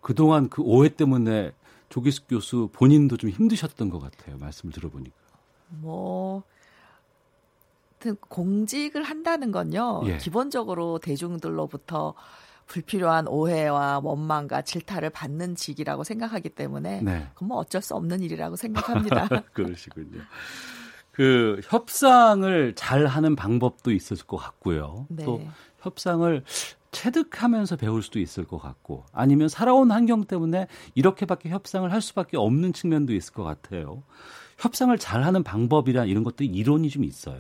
그동안 0.02 0.50
그 0.50 0.64
오해 0.64 0.90
때문에 0.90 1.52
조기숙 1.90 2.28
교수 2.28 2.70
본인도 2.74 3.18
좀 3.18 3.30
힘드셨던 3.30 3.92
것 3.92 4.00
같아요. 4.00 4.38
말씀을 4.40 4.74
들어보니까. 4.74 5.16
뭐 5.70 6.42
공직을 8.28 9.04
한다는 9.04 9.52
건요. 9.52 10.02
예. 10.06 10.18
기본적으로 10.18 10.98
대중들로부터 10.98 12.16
불필요한 12.66 13.28
오해와 13.28 14.00
원망과 14.04 14.64
질타를 14.64 15.12
받는 15.12 15.54
직이라고 15.56 16.04
생각하기 16.04 16.50
때문에 16.50 17.02
네. 17.04 17.28
그건 17.36 17.50
뭐 17.50 17.58
어쩔 17.58 17.84
수 17.84 17.94
없는 17.94 18.22
일이라고 18.22 18.56
생각합니다. 18.56 19.28
그러시군요. 19.54 20.22
그 21.18 21.60
협상을 21.64 22.74
잘 22.76 23.08
하는 23.08 23.36
방법도 23.36 23.92
있을 23.92 24.18
것 24.18 24.38
같고요. 24.38 25.08
네. 25.10 25.26
또 25.26 25.42
협상을 25.80 26.44
체득하면서 26.92 27.76
배울 27.78 28.04
수도 28.04 28.20
있을 28.20 28.46
것 28.46 28.60
같고 28.60 29.04
아니면 29.12 29.50
살아온 29.50 29.90
환경 29.90 30.26
때문에 30.26 30.68
이렇게밖에 30.94 31.50
협상을 31.50 31.92
할 31.92 32.04
수밖에 32.04 32.38
없는 32.38 32.72
측면도 32.72 33.16
있을 33.16 33.34
것 33.34 33.42
같아요. 33.44 34.04
협상을 34.60 34.96
잘 35.00 35.24
하는 35.24 35.42
방법이나 35.42 36.06
이런 36.06 36.24
것도 36.24 36.44
이론이 36.44 36.92
좀 36.92 37.04
있어요. 37.04 37.40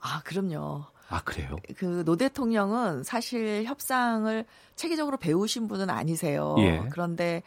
아, 0.00 0.20
그럼요. 0.24 0.86
아, 1.08 1.22
그래요? 1.22 1.58
그 1.76 2.02
노 2.04 2.16
대통령은 2.16 3.04
사실 3.04 3.62
협상을 3.66 4.44
체계적으로 4.74 5.16
배우신 5.16 5.68
분은 5.68 5.90
아니세요. 5.90 6.56
예. 6.58 6.82
그런데 6.90 7.44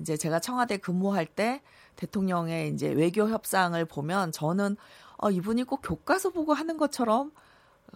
이제 0.00 0.16
제가 0.16 0.40
청와대 0.40 0.78
근무할 0.78 1.26
때 1.26 1.62
대통령의 1.96 2.70
이제 2.70 2.88
외교 2.88 3.28
협상을 3.28 3.82
보면 3.84 4.32
저는 4.32 4.76
어, 5.22 5.30
이분이 5.30 5.64
꼭 5.64 5.80
교과서 5.82 6.30
보고 6.30 6.52
하는 6.52 6.76
것처럼 6.76 7.30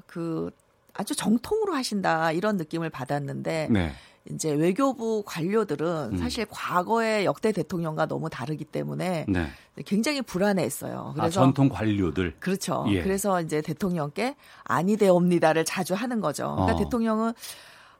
그 0.07 0.51
아주 0.95 1.15
정통으로 1.15 1.75
하신다 1.75 2.33
이런 2.33 2.57
느낌을 2.57 2.89
받았는데 2.89 3.69
네. 3.71 3.93
이제 4.31 4.53
외교부 4.53 5.23
관료들은 5.27 6.13
음. 6.13 6.17
사실 6.19 6.47
과거의 6.49 7.25
역대 7.25 7.53
대통령과 7.53 8.07
너무 8.07 8.31
다르기 8.31 8.65
때문에 8.65 9.27
네. 9.29 9.47
굉장히 9.85 10.23
불안해했어요. 10.23 11.11
아, 11.11 11.13
그래서 11.15 11.41
아, 11.41 11.45
전통 11.45 11.69
관료들 11.69 12.37
그렇죠. 12.39 12.87
예. 12.89 13.03
그래서 13.03 13.41
이제 13.41 13.61
대통령께 13.61 14.37
아니되옵니다를 14.65 15.65
자주 15.65 15.95
하는 15.95 16.21
거죠. 16.21 16.55
그러니까 16.55 16.75
어. 16.75 16.79
대통령은 16.79 17.33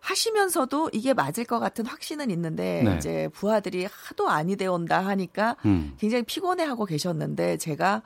하시면서도 0.01 0.91
이게 0.93 1.15
맞을 1.15 1.45
것 1.45 1.59
같은 1.59 1.85
확신은 1.85 2.31
있는데 2.31 2.83
네. 2.85 2.97
이제 2.97 3.29
부하들이 3.33 3.89
하도 3.91 4.29
아니되온다 4.29 5.05
하니까 5.05 5.57
음. 5.65 5.95
굉장히 5.99 6.23
피곤해하고 6.23 6.85
계셨는데 6.85 7.57
제가 7.57 8.03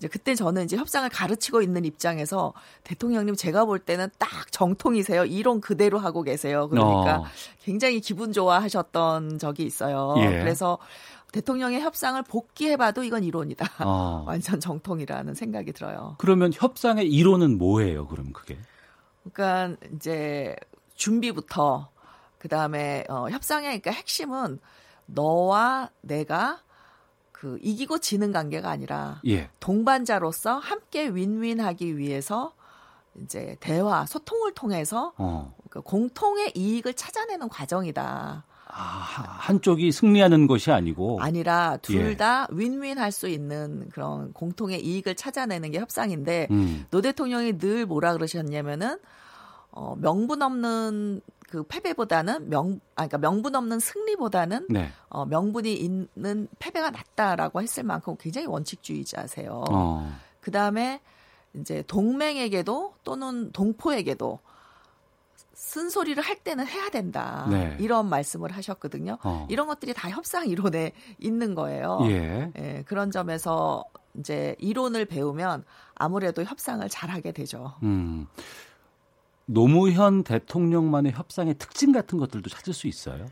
이제 0.00 0.08
그때 0.08 0.34
저는 0.34 0.64
이제 0.64 0.78
협상을 0.78 1.06
가르치고 1.10 1.60
있는 1.60 1.84
입장에서 1.84 2.54
대통령님 2.84 3.36
제가 3.36 3.66
볼 3.66 3.78
때는 3.78 4.08
딱 4.16 4.50
정통이세요. 4.50 5.26
이론 5.26 5.60
그대로 5.60 5.98
하고 5.98 6.22
계세요. 6.22 6.70
그러니까 6.70 7.18
어. 7.18 7.24
굉장히 7.62 8.00
기분 8.00 8.32
좋아하셨던 8.32 9.38
적이 9.38 9.64
있어요. 9.64 10.14
예. 10.16 10.38
그래서 10.38 10.78
대통령의 11.32 11.82
협상을 11.82 12.20
복귀해봐도 12.22 13.04
이건 13.04 13.24
이론이다. 13.24 13.84
어. 13.84 14.24
완전 14.26 14.58
정통이라는 14.58 15.34
생각이 15.34 15.72
들어요. 15.72 16.14
그러면 16.16 16.50
협상의 16.54 17.06
이론은 17.06 17.58
뭐예요? 17.58 18.06
그럼 18.06 18.32
그게? 18.32 18.56
그러니까 19.30 19.76
이제 19.94 20.56
준비부터 20.94 21.90
그 22.38 22.48
다음에 22.48 23.04
어, 23.10 23.28
협상의 23.28 23.78
그러니까 23.80 23.90
핵심은 23.90 24.60
너와 25.04 25.90
내가 26.00 26.62
그 27.40 27.58
이기고 27.62 28.00
지는 28.00 28.32
관계가 28.32 28.68
아니라 28.68 29.22
예. 29.26 29.48
동반자로서 29.60 30.58
함께 30.58 31.08
윈윈하기 31.08 31.96
위해서 31.96 32.52
이제 33.22 33.56
대화 33.60 34.04
소통을 34.04 34.52
통해서 34.52 35.14
어. 35.16 35.54
그 35.70 35.80
공통의 35.80 36.52
이익을 36.54 36.92
찾아내는 36.92 37.48
과정이다. 37.48 38.44
아, 38.66 38.72
한쪽이 38.74 39.90
승리하는 39.90 40.48
것이 40.48 40.70
아니고 40.70 41.22
아니라 41.22 41.78
둘다 41.78 42.48
예. 42.52 42.56
윈윈할 42.56 43.10
수 43.10 43.26
있는 43.26 43.88
그런 43.88 44.34
공통의 44.34 44.84
이익을 44.84 45.14
찾아내는 45.14 45.70
게 45.70 45.78
협상인데 45.78 46.48
음. 46.50 46.84
노 46.90 47.00
대통령이 47.00 47.56
늘 47.56 47.86
뭐라 47.86 48.12
그러셨냐면은 48.12 48.98
어, 49.70 49.96
명분 49.98 50.42
없는 50.42 51.22
그 51.50 51.64
패배보다는 51.64 52.48
명, 52.48 52.80
아, 52.94 53.06
그러니까 53.08 53.18
명분 53.18 53.56
없는 53.56 53.80
승리보다는 53.80 54.66
네. 54.70 54.88
어, 55.08 55.26
명분이 55.26 55.74
있는 55.74 56.46
패배가 56.60 56.90
낫다라고 56.90 57.60
했을 57.60 57.82
만큼 57.82 58.16
굉장히 58.20 58.46
원칙주의자세요. 58.46 59.64
어. 59.68 60.16
그 60.40 60.52
다음에 60.52 61.00
이제 61.54 61.82
동맹에게도 61.88 62.94
또는 63.02 63.50
동포에게도 63.50 64.38
쓴소리를 65.52 66.22
할 66.22 66.36
때는 66.36 66.68
해야 66.68 66.88
된다. 66.88 67.48
네. 67.50 67.76
이런 67.80 68.08
말씀을 68.08 68.52
하셨거든요. 68.52 69.18
어. 69.24 69.46
이런 69.50 69.66
것들이 69.66 69.92
다 69.92 70.08
협상 70.08 70.46
이론에 70.46 70.92
있는 71.18 71.56
거예요. 71.56 71.98
예. 72.04 72.52
예. 72.56 72.84
그런 72.86 73.10
점에서 73.10 73.84
이제 74.14 74.54
이론을 74.60 75.04
배우면 75.04 75.64
아무래도 75.96 76.44
협상을 76.44 76.88
잘하게 76.88 77.32
되죠. 77.32 77.74
음. 77.82 78.28
노무현 79.52 80.22
대통령만의 80.22 81.12
협상의 81.12 81.54
특징 81.58 81.92
같은 81.92 82.18
것들도 82.18 82.48
찾을 82.50 82.72
수 82.72 82.86
있어요? 82.86 83.26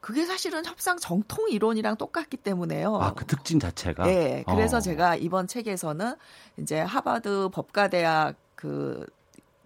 그게 0.00 0.24
사실은 0.24 0.64
협상 0.64 0.96
정통 0.96 1.50
이론이랑 1.50 1.96
똑같기 1.96 2.38
때문에요. 2.38 2.96
아, 2.96 3.12
그 3.12 3.26
특징 3.26 3.60
자체가? 3.60 4.04
네. 4.04 4.44
그래서 4.46 4.78
어. 4.78 4.80
제가 4.80 5.16
이번 5.16 5.46
책에서는 5.46 6.14
이제 6.58 6.80
하버드 6.80 7.50
법과대학 7.52 8.36
그 8.54 9.04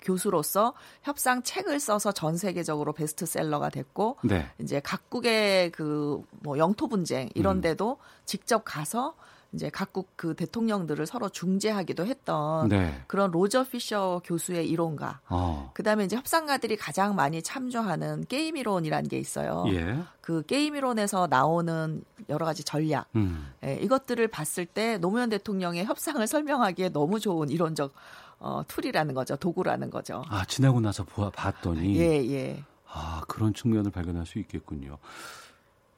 교수로서 0.03 0.75
협상 1.03 1.43
책을 1.43 1.81
써서 1.81 2.13
전 2.13 2.37
세계적으로 2.37 2.93
베스트셀러가 2.93 3.71
됐고 3.71 4.19
네. 4.25 4.47
이제 4.61 4.81
각국의 4.81 5.71
그 5.71 6.23
뭐 6.45 6.59
영토 6.59 6.87
분쟁 6.89 7.29
이런 7.35 7.57
음. 7.57 7.61
데도 7.63 7.93
음. 7.93 8.05
직접 8.27 8.63
가서 8.65 9.15
이제 9.55 9.71
각국 9.71 10.13
그 10.17 10.35
대통령들을 10.35 11.07
서로 11.07 11.29
중재하기도 11.29 12.07
했던 12.07 12.69
네. 12.69 13.03
그런 13.07 13.31
로저 13.31 13.65
피셔 13.65 14.21
교수의 14.25 14.69
이론가. 14.69 15.21
어. 15.29 15.71
그다음에 15.75 16.05
이제 16.05 16.17
협상가들이 16.17 16.77
가장 16.77 17.15
많이 17.15 17.43
참조하는 17.43 18.27
게임 18.29 18.57
이론이라는 18.57 19.09
게 19.09 19.19
있어요. 19.19 19.65
예. 19.69 19.99
그 20.21 20.43
게임 20.47 20.77
이론에서 20.77 21.29
나오는 21.29 22.03
여러 22.29 22.45
가지 22.45 22.65
전략. 22.65 23.07
음. 23.17 23.53
예, 23.65 23.75
이것들을 23.77 24.27
봤을 24.29 24.67
때 24.67 24.99
노무현 24.99 25.31
대통령의 25.31 25.85
협상을 25.85 26.27
설명하기에 26.27 26.91
너무 26.91 27.21
좋은 27.21 27.49
이론적 27.49 27.93
어, 28.41 28.63
툴이라는 28.67 29.15
거죠. 29.15 29.37
도구라는 29.37 29.91
거죠. 29.91 30.25
아, 30.29 30.45
지나고 30.45 30.81
나서 30.81 31.05
보아, 31.05 31.31
봤더니 31.31 31.97
예, 31.97 32.25
예. 32.31 32.65
아, 32.87 33.23
그런 33.29 33.55
측면을 33.55 33.91
발견할 33.91 34.27
수 34.27 34.39
있겠군요. 34.39 34.99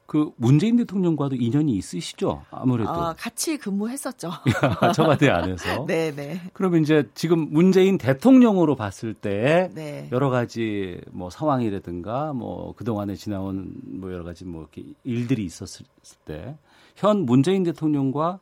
그 0.07 0.31
문재인 0.37 0.77
대통령과도 0.77 1.35
인연이 1.35 1.73
있으시죠? 1.73 2.43
아무래도 2.49 2.89
아, 2.89 3.13
같이 3.13 3.57
근무했었죠. 3.57 4.31
청와대 4.95 5.29
안에서. 5.29 5.85
네, 5.87 6.11
네. 6.15 6.41
그러면 6.53 6.81
이제 6.81 7.07
지금 7.13 7.51
문재인 7.51 7.99
대통령으로 7.99 8.75
봤을 8.75 9.13
때 9.13 9.69
네. 9.75 10.09
여러 10.11 10.31
가지 10.31 10.99
뭐 11.11 11.29
상황이라든가 11.29 12.33
뭐 12.33 12.73
그동안에 12.75 13.13
지나온 13.15 13.75
뭐 13.83 14.11
여러 14.11 14.23
가지 14.23 14.45
뭐 14.45 14.61
이렇게 14.61 14.83
일들이 15.03 15.45
있었을 15.45 15.85
때 16.25 16.57
현 16.97 17.25
문재인 17.25 17.63
대통령과 17.63 18.39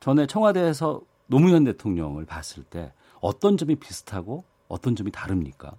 전에 0.00 0.26
청와대에서 0.26 1.02
노무현 1.26 1.64
대통령을 1.64 2.24
봤을 2.24 2.62
때 2.64 2.92
어떤 3.20 3.56
점이 3.56 3.76
비슷하고 3.76 4.44
어떤 4.68 4.96
점이 4.96 5.10
다릅니까? 5.10 5.72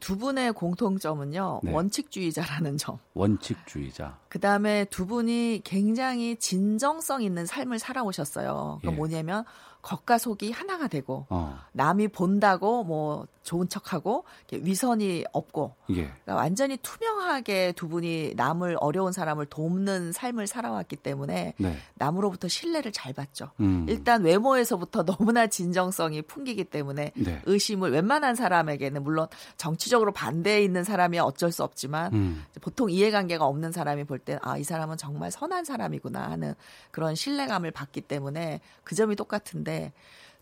두 0.00 0.16
분의 0.18 0.52
공통점은요 0.52 1.60
네. 1.62 1.72
원칙주의자라는 1.72 2.76
점. 2.78 2.98
원칙주의자. 3.14 4.18
그 4.28 4.38
다음에 4.38 4.84
두 4.86 5.06
분이 5.06 5.62
굉장히 5.64 6.36
진정성 6.36 7.22
있는 7.22 7.46
삶을 7.46 7.78
살아오셨어요. 7.78 8.80
그 8.82 8.88
예. 8.88 8.94
뭐냐면 8.94 9.44
겉과 9.82 10.18
속이 10.18 10.52
하나가 10.52 10.86
되고 10.88 11.26
어. 11.28 11.58
남이 11.72 12.08
본다고 12.08 12.84
뭐 12.84 13.26
좋은 13.42 13.68
척하고 13.68 14.24
위선이 14.52 15.24
없고 15.32 15.74
예. 15.90 15.94
그러니까 16.04 16.34
완전히 16.36 16.76
투명하게 16.76 17.72
두 17.72 17.88
분이 17.88 18.34
남을 18.36 18.76
어려운 18.78 19.10
사람을 19.12 19.46
돕는 19.46 20.12
삶을 20.12 20.46
살아왔기 20.46 20.94
때문에 20.96 21.54
네. 21.58 21.76
남으로부터 21.94 22.46
신뢰를 22.46 22.92
잘 22.92 23.12
받죠. 23.12 23.50
음. 23.58 23.84
일단 23.88 24.22
외모에서부터 24.22 25.02
너무나 25.04 25.48
진정성이 25.48 26.22
풍기기 26.22 26.62
때문에 26.64 27.10
네. 27.16 27.42
의심을 27.46 27.90
웬만한 27.90 28.36
사람에게는 28.36 29.02
물론 29.02 29.26
정치적으로 29.56 30.12
반대에 30.12 30.62
있는 30.62 30.84
사람이 30.84 31.18
어쩔 31.18 31.50
수 31.50 31.64
없지만 31.64 32.14
음. 32.14 32.44
보통 32.60 32.88
이해관계가 32.90 33.44
없는 33.44 33.72
사람이 33.72 34.04
볼 34.04 34.20
때 34.20 34.38
아 34.42 34.56
이 34.56 34.62
사람은 34.64 34.96
정말 34.98 35.32
선한 35.32 35.64
사람이구나 35.64 36.30
하는 36.30 36.54
그런 36.92 37.16
신뢰감을 37.16 37.72
받기 37.72 38.02
때문에 38.02 38.60
그 38.84 38.94
점이 38.94 39.16
똑같은데 39.16 39.71
있는데 39.72 39.92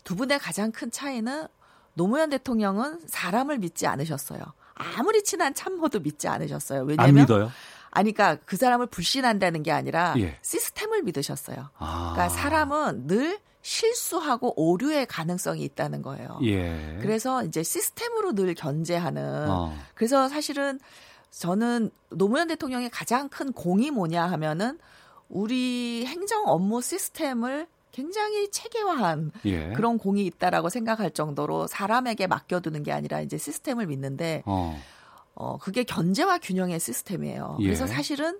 두 0.03 0.15
분의 0.15 0.39
가장 0.39 0.71
큰 0.71 0.91
차이는 0.91 1.47
노무현 1.93 2.29
대통령은 2.29 2.99
사람을 3.07 3.59
믿지 3.59 3.87
않으셨어요. 3.87 4.41
아무리 4.73 5.23
친한 5.23 5.53
참모도 5.53 5.99
믿지 5.99 6.27
않으셨어요. 6.27 6.85
믿어요? 7.13 7.51
아니, 7.91 8.13
그러니까 8.13 8.41
그 8.45 8.55
사람을 8.55 8.87
불신한다는 8.87 9.63
게 9.63 9.71
아니라 9.71 10.15
예. 10.17 10.37
시스템을 10.41 11.03
믿으셨어요. 11.03 11.69
아. 11.77 12.11
그러니까 12.13 12.29
사람은 12.29 13.07
늘 13.07 13.39
실수하고 13.61 14.53
오류의 14.55 15.05
가능성이 15.05 15.63
있다는 15.63 16.01
거예요. 16.01 16.39
예. 16.43 16.97
그래서 17.01 17.43
이제 17.43 17.61
시스템으로 17.61 18.33
늘 18.33 18.55
견제하는. 18.55 19.49
어. 19.49 19.77
그래서 19.93 20.29
사실은 20.29 20.79
저는 21.31 21.91
노무현 22.09 22.47
대통령의 22.47 22.89
가장 22.89 23.29
큰 23.29 23.51
공이 23.51 23.91
뭐냐 23.91 24.25
하면은 24.31 24.79
우리 25.27 26.05
행정 26.07 26.47
업무 26.47 26.81
시스템을 26.81 27.67
굉장히 27.91 28.49
체계화한 28.49 29.31
예. 29.45 29.73
그런 29.73 29.97
공이 29.97 30.25
있다라고 30.25 30.69
생각할 30.69 31.11
정도로 31.11 31.67
사람에게 31.67 32.27
맡겨두는 32.27 32.83
게 32.83 32.91
아니라 32.91 33.21
이제 33.21 33.37
시스템을 33.37 33.87
믿는데 33.87 34.43
어, 34.45 34.79
어 35.33 35.57
그게 35.57 35.83
견제와 35.83 36.39
균형의 36.39 36.79
시스템이에요. 36.79 37.57
예. 37.61 37.65
그래서 37.65 37.87
사실은 37.87 38.39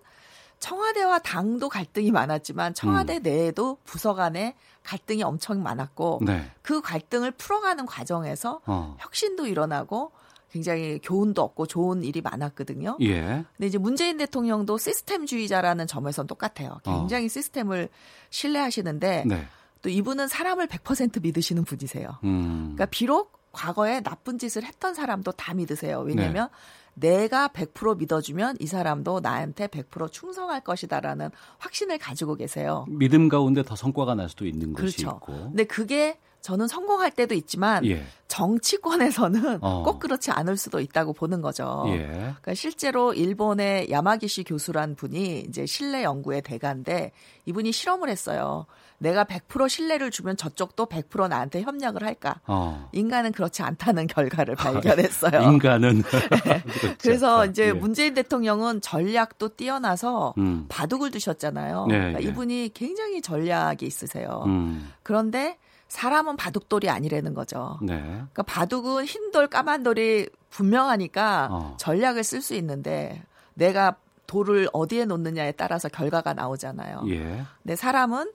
청와대와 0.59 1.19
당도 1.19 1.69
갈등이 1.69 2.11
많았지만 2.11 2.75
청와대 2.75 3.17
음. 3.17 3.23
내에도 3.23 3.77
부서 3.83 4.13
간에 4.13 4.55
갈등이 4.83 5.23
엄청 5.23 5.61
많았고 5.63 6.21
네. 6.23 6.49
그 6.61 6.81
갈등을 6.81 7.31
풀어가는 7.31 7.85
과정에서 7.85 8.61
어. 8.65 8.95
혁신도 8.99 9.47
일어나고 9.47 10.11
굉장히 10.51 10.99
교훈도 11.01 11.41
얻고 11.41 11.65
좋은 11.65 12.03
일이 12.03 12.21
많았거든요. 12.21 12.97
예. 13.01 13.45
근데 13.55 13.67
이제 13.67 13.77
문재인 13.77 14.17
대통령도 14.17 14.77
시스템주의자라는 14.77 15.87
점에선 15.87 16.27
똑같아요. 16.27 16.79
굉장히 16.83 17.25
어. 17.25 17.29
시스템을 17.29 17.89
신뢰하시는데 18.29 19.23
네. 19.25 19.45
또 19.81 19.89
이분은 19.89 20.27
사람을 20.27 20.67
100% 20.67 21.21
믿으시는 21.21 21.63
분이세요. 21.63 22.19
음. 22.23 22.73
그러니까 22.75 22.85
비록 22.87 23.39
과거에 23.51 24.01
나쁜 24.01 24.37
짓을 24.37 24.63
했던 24.63 24.93
사람도 24.93 25.33
다 25.33 25.53
믿으세요. 25.53 26.01
왜냐하면 26.01 26.49
네. 26.95 27.21
내가 27.23 27.47
100% 27.47 27.97
믿어주면 27.97 28.57
이 28.59 28.67
사람도 28.67 29.21
나한테 29.21 29.67
100% 29.67 30.11
충성할 30.11 30.61
것이다라는 30.61 31.29
확신을 31.59 31.97
가지고 31.97 32.35
계세요. 32.35 32.85
믿음 32.89 33.29
가운데 33.29 33.63
더 33.63 33.75
성과가 33.75 34.15
날 34.15 34.29
수도 34.29 34.45
있는 34.45 34.73
그렇죠. 34.73 34.95
것이 34.95 35.01
있고. 35.03 35.43
근데 35.49 35.63
그게 35.63 36.19
저는 36.41 36.67
성공할 36.67 37.11
때도 37.11 37.35
있지만 37.35 37.85
예. 37.85 38.03
정치권에서는 38.27 39.59
어. 39.61 39.83
꼭 39.83 39.99
그렇지 39.99 40.31
않을 40.31 40.57
수도 40.57 40.79
있다고 40.79 41.13
보는 41.13 41.41
거죠. 41.41 41.83
예. 41.87 42.07
그러니까 42.07 42.53
실제로 42.53 43.13
일본의 43.13 43.91
야마기시 43.91 44.43
교수란 44.43 44.95
분이 44.95 45.45
이제 45.47 45.65
신뢰 45.65 46.03
연구의 46.03 46.41
대가인데 46.41 47.11
이분이 47.45 47.71
실험을 47.71 48.09
했어요. 48.09 48.65
내가 48.97 49.23
100% 49.23 49.67
신뢰를 49.67 50.11
주면 50.11 50.37
저쪽도 50.37 50.85
100% 50.85 51.27
나한테 51.27 51.61
협력을 51.61 52.01
할까? 52.03 52.39
어. 52.47 52.87
인간은 52.91 53.31
그렇지 53.31 53.63
않다는 53.63 54.07
결과를 54.07 54.55
발견했어요. 54.57 55.41
인간은 55.51 56.03
네. 56.45 56.63
그래서 57.01 57.45
이제 57.45 57.67
예. 57.67 57.71
문재인 57.73 58.13
대통령은 58.13 58.81
전략도 58.81 59.49
뛰어나서 59.49 60.35
음. 60.37 60.65
바둑을 60.69 61.11
두셨잖아요. 61.11 61.87
네, 61.87 61.97
그러니까 61.97 62.23
예. 62.23 62.27
이분이 62.27 62.71
굉장히 62.73 63.21
전략이 63.21 63.85
있으세요. 63.85 64.43
음. 64.45 64.91
그런데 65.03 65.57
사람은 65.91 66.37
바둑돌이 66.37 66.89
아니라는 66.89 67.33
거죠. 67.33 67.77
네. 67.81 67.99
그러니까 67.99 68.43
바둑은 68.43 69.03
흰돌 69.03 69.47
까만 69.47 69.83
돌이 69.83 70.29
분명하니까 70.49 71.49
어. 71.51 71.75
전략을 71.77 72.23
쓸 72.23 72.41
수 72.41 72.55
있는데 72.55 73.21
내가 73.55 73.97
돌을 74.25 74.69
어디에 74.71 75.03
놓느냐에 75.03 75.51
따라서 75.51 75.89
결과가 75.89 76.33
나오잖아요. 76.33 77.03
예. 77.09 77.43
근데 77.61 77.75
사람은 77.75 78.31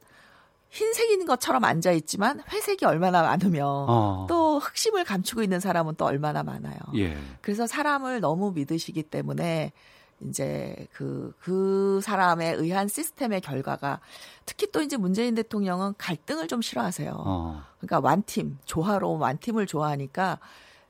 흰색인 0.68 1.24
것처럼 1.24 1.64
앉아 1.64 1.92
있지만 1.92 2.42
회색이 2.52 2.84
얼마나 2.84 3.22
많으며 3.22 3.86
어. 3.88 4.26
또 4.28 4.58
흑심을 4.58 5.04
감추고 5.04 5.42
있는 5.42 5.58
사람은 5.58 5.94
또 5.96 6.04
얼마나 6.04 6.42
많아요. 6.42 6.76
예. 6.96 7.16
그래서 7.40 7.66
사람을 7.66 8.20
너무 8.20 8.52
믿으시기 8.52 9.02
때문에 9.04 9.72
이제 10.20 10.88
그, 10.92 11.34
그 11.40 12.00
사람에 12.02 12.52
의한 12.52 12.88
시스템의 12.88 13.40
결과가 13.42 14.00
특히 14.46 14.70
또 14.72 14.80
이제 14.82 14.96
문재인 14.96 15.34
대통령은 15.34 15.94
갈등을 15.98 16.48
좀 16.48 16.62
싫어하세요. 16.62 17.12
어. 17.16 17.62
그러니까 17.78 18.00
완팀, 18.00 18.58
조화로운 18.64 19.20
완팀을 19.20 19.66
좋아하니까 19.66 20.38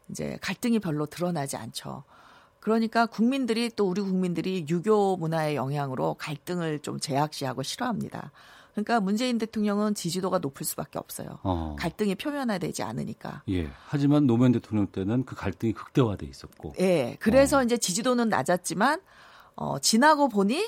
이제 0.08 0.38
갈등이 0.40 0.78
별로 0.78 1.06
드러나지 1.06 1.56
않죠. 1.56 2.04
그러니까 2.60 3.06
국민들이 3.06 3.70
또 3.74 3.88
우리 3.88 4.00
국민들이 4.00 4.66
유교 4.68 5.16
문화의 5.16 5.56
영향으로 5.56 6.14
갈등을 6.14 6.80
좀 6.80 6.98
제약시하고 6.98 7.62
싫어합니다. 7.62 8.32
그러니까 8.76 9.00
문재인 9.00 9.38
대통령은 9.38 9.94
지지도가 9.94 10.38
높을 10.38 10.66
수밖에 10.66 10.98
없어요. 10.98 11.38
어. 11.42 11.76
갈등이 11.78 12.14
표면화되지 12.14 12.82
않으니까. 12.82 13.42
예. 13.48 13.70
하지만 13.86 14.26
노무현 14.26 14.52
대통령 14.52 14.86
때는 14.88 15.24
그 15.24 15.34
갈등이 15.34 15.72
극대화돼 15.72 16.26
있었고. 16.26 16.74
예. 16.78 17.16
그래서 17.18 17.58
어. 17.58 17.62
이제 17.62 17.78
지지도는 17.78 18.28
낮았지만 18.28 19.00
어 19.54 19.78
지나고 19.78 20.28
보니 20.28 20.62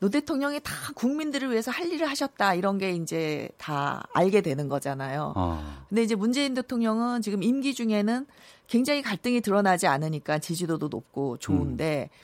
노 0.00 0.10
대통령이 0.10 0.60
다 0.60 0.72
국민들을 0.94 1.50
위해서 1.50 1.70
할 1.70 1.90
일을 1.90 2.10
하셨다 2.10 2.52
이런 2.54 2.76
게 2.76 2.90
이제 2.92 3.48
다 3.56 4.02
알게 4.12 4.42
되는 4.42 4.68
거잖아요. 4.68 5.32
어. 5.34 5.84
근데 5.88 6.02
이제 6.02 6.14
문재인 6.14 6.52
대통령은 6.52 7.22
지금 7.22 7.42
임기 7.42 7.72
중에는 7.72 8.26
굉장히 8.66 9.00
갈등이 9.00 9.40
드러나지 9.40 9.86
않으니까 9.86 10.40
지지도도 10.40 10.88
높고 10.88 11.38
좋은데 11.38 12.10
음. 12.12 12.16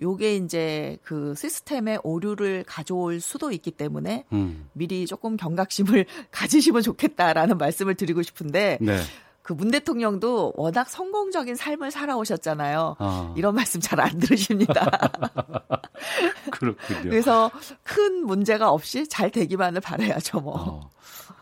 요게 0.00 0.36
이제 0.36 0.98
그 1.02 1.34
시스템의 1.36 2.00
오류를 2.02 2.64
가져올 2.66 3.20
수도 3.20 3.52
있기 3.52 3.70
때문에 3.72 4.24
음. 4.32 4.68
미리 4.72 5.06
조금 5.06 5.36
경각심을 5.36 6.06
가지시면 6.30 6.82
좋겠다라는 6.82 7.58
말씀을 7.58 7.94
드리고 7.94 8.22
싶은데 8.22 8.78
네. 8.80 8.98
그문 9.42 9.72
대통령도 9.72 10.52
워낙 10.56 10.88
성공적인 10.88 11.56
삶을 11.56 11.90
살아오셨잖아요. 11.90 12.96
어. 12.98 13.34
이런 13.36 13.54
말씀 13.54 13.80
잘 13.80 13.98
안 14.00 14.18
들으십니다. 14.18 14.88
그렇군요. 16.50 17.02
그래서 17.02 17.50
큰 17.82 18.24
문제가 18.24 18.70
없이 18.70 19.08
잘 19.08 19.30
되기만을 19.30 19.80
바라야죠, 19.80 20.40
뭐. 20.40 20.54
어. 20.56 20.90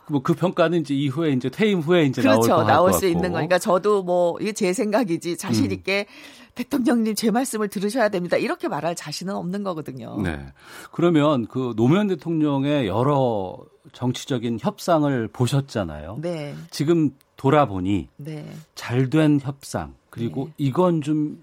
뭐그 0.09 0.35
평가는 0.35 0.81
이제 0.81 0.93
이후에 0.93 1.31
이제 1.31 1.49
퇴임 1.49 1.81
후에 1.81 2.05
이제 2.05 2.21
그렇죠. 2.21 2.49
나올, 2.49 2.67
나올 2.67 2.93
수 2.93 3.07
있는 3.07 3.33
거니까 3.33 3.59
저도 3.59 4.03
뭐 4.03 4.37
이게 4.41 4.53
제 4.53 4.73
생각이지 4.73 5.37
자신 5.37 5.67
음. 5.67 5.73
있게 5.73 6.07
음. 6.09 6.40
대통령님 6.55 7.15
제 7.15 7.31
말씀을 7.31 7.69
들으셔야 7.69 8.09
됩니다. 8.09 8.37
이렇게 8.37 8.69
말할 8.69 8.95
자신은 8.95 9.35
없는 9.35 9.63
거거든요. 9.63 10.21
네. 10.21 10.53
그러면 10.93 11.47
그 11.47 11.75
노무현 11.77 12.09
대통령의 12.09 12.87
여러 12.87 13.59
정치적인 13.93 14.59
협상을 14.61 15.29
보셨잖아요. 15.29 16.19
네. 16.21 16.55
지금 16.71 17.11
돌아보니 17.37 18.09
네. 18.17 18.47
잘된 18.75 19.41
협상 19.41 19.95
그리고 20.11 20.47
네. 20.47 20.53
이건 20.59 21.01
좀 21.03 21.43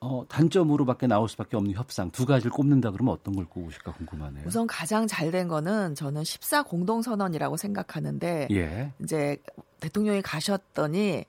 어, 0.00 0.24
단점으로밖에 0.28 1.06
나올 1.06 1.28
수밖에 1.28 1.56
없는 1.56 1.72
협상 1.72 2.10
두 2.10 2.26
가지를 2.26 2.50
꼽는다 2.50 2.90
그러면 2.90 3.14
어떤 3.14 3.34
걸 3.34 3.46
꼽으실까 3.46 3.92
궁금하네요. 3.92 4.44
우선 4.46 4.66
가장 4.66 5.06
잘 5.06 5.30
된 5.30 5.48
거는 5.48 5.94
저는 5.94 6.22
14 6.22 6.62
공동 6.62 7.02
선언이라고 7.02 7.56
생각하는데 7.56 8.48
예. 8.50 8.92
이제 9.02 9.38
대통령이 9.80 10.22
가셨더니 10.22 11.24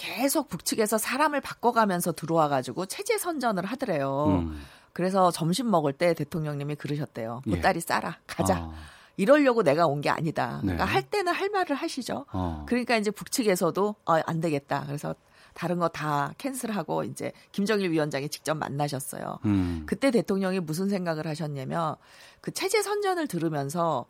계속 0.00 0.48
북측에서 0.48 0.96
사람을 0.96 1.42
바꿔가면서 1.42 2.12
들어와 2.12 2.48
가지고 2.48 2.86
체제 2.86 3.18
선전을 3.18 3.66
하더래요. 3.66 4.26
음. 4.28 4.62
그래서 4.94 5.30
점심 5.30 5.70
먹을 5.70 5.92
때 5.92 6.14
대통령님이 6.14 6.74
그러셨대요. 6.76 7.42
보따리 7.44 7.76
예. 7.76 7.80
싸라 7.80 8.16
가자. 8.26 8.56
아. 8.56 8.72
이러려고 9.18 9.62
내가 9.62 9.86
온 9.86 10.00
게 10.00 10.08
아니다. 10.08 10.58
그러니까 10.62 10.86
네. 10.86 10.92
할 10.92 11.02
때는 11.02 11.34
할 11.34 11.50
말을 11.50 11.76
하시죠. 11.76 12.24
어. 12.32 12.64
그러니까 12.66 12.96
이제 12.96 13.10
북측에서도 13.10 13.94
어, 14.06 14.12
안 14.24 14.40
되겠다. 14.40 14.84
그래서 14.86 15.14
다른 15.52 15.78
거 15.78 15.88
다 15.88 16.32
캔슬하고 16.38 17.04
이제 17.04 17.32
김정일 17.52 17.90
위원장이 17.90 18.30
직접 18.30 18.54
만나셨어요. 18.56 19.38
음. 19.44 19.82
그때 19.84 20.10
대통령이 20.10 20.60
무슨 20.60 20.88
생각을 20.88 21.26
하셨냐면 21.26 21.96
그 22.40 22.50
체제 22.52 22.82
선전을 22.82 23.26
들으면서 23.28 24.06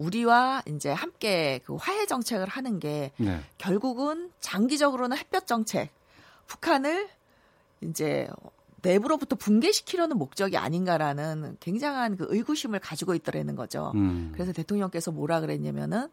우리와 0.00 0.62
이제 0.66 0.90
함께 0.90 1.60
그 1.64 1.76
화해 1.76 2.06
정책을 2.06 2.48
하는 2.48 2.80
게 2.80 3.12
네. 3.18 3.40
결국은 3.58 4.30
장기적으로는 4.40 5.16
햇볕 5.16 5.46
정책, 5.46 5.90
북한을 6.46 7.08
이제 7.82 8.28
내부로부터 8.82 9.36
붕괴시키려는 9.36 10.16
목적이 10.16 10.56
아닌가라는 10.56 11.58
굉장한 11.60 12.16
그 12.16 12.26
의구심을 12.30 12.78
가지고 12.78 13.14
있더라는 13.14 13.56
거죠. 13.56 13.92
음. 13.94 14.30
그래서 14.32 14.52
대통령께서 14.52 15.12
뭐라 15.12 15.40
그랬냐면은 15.40 16.08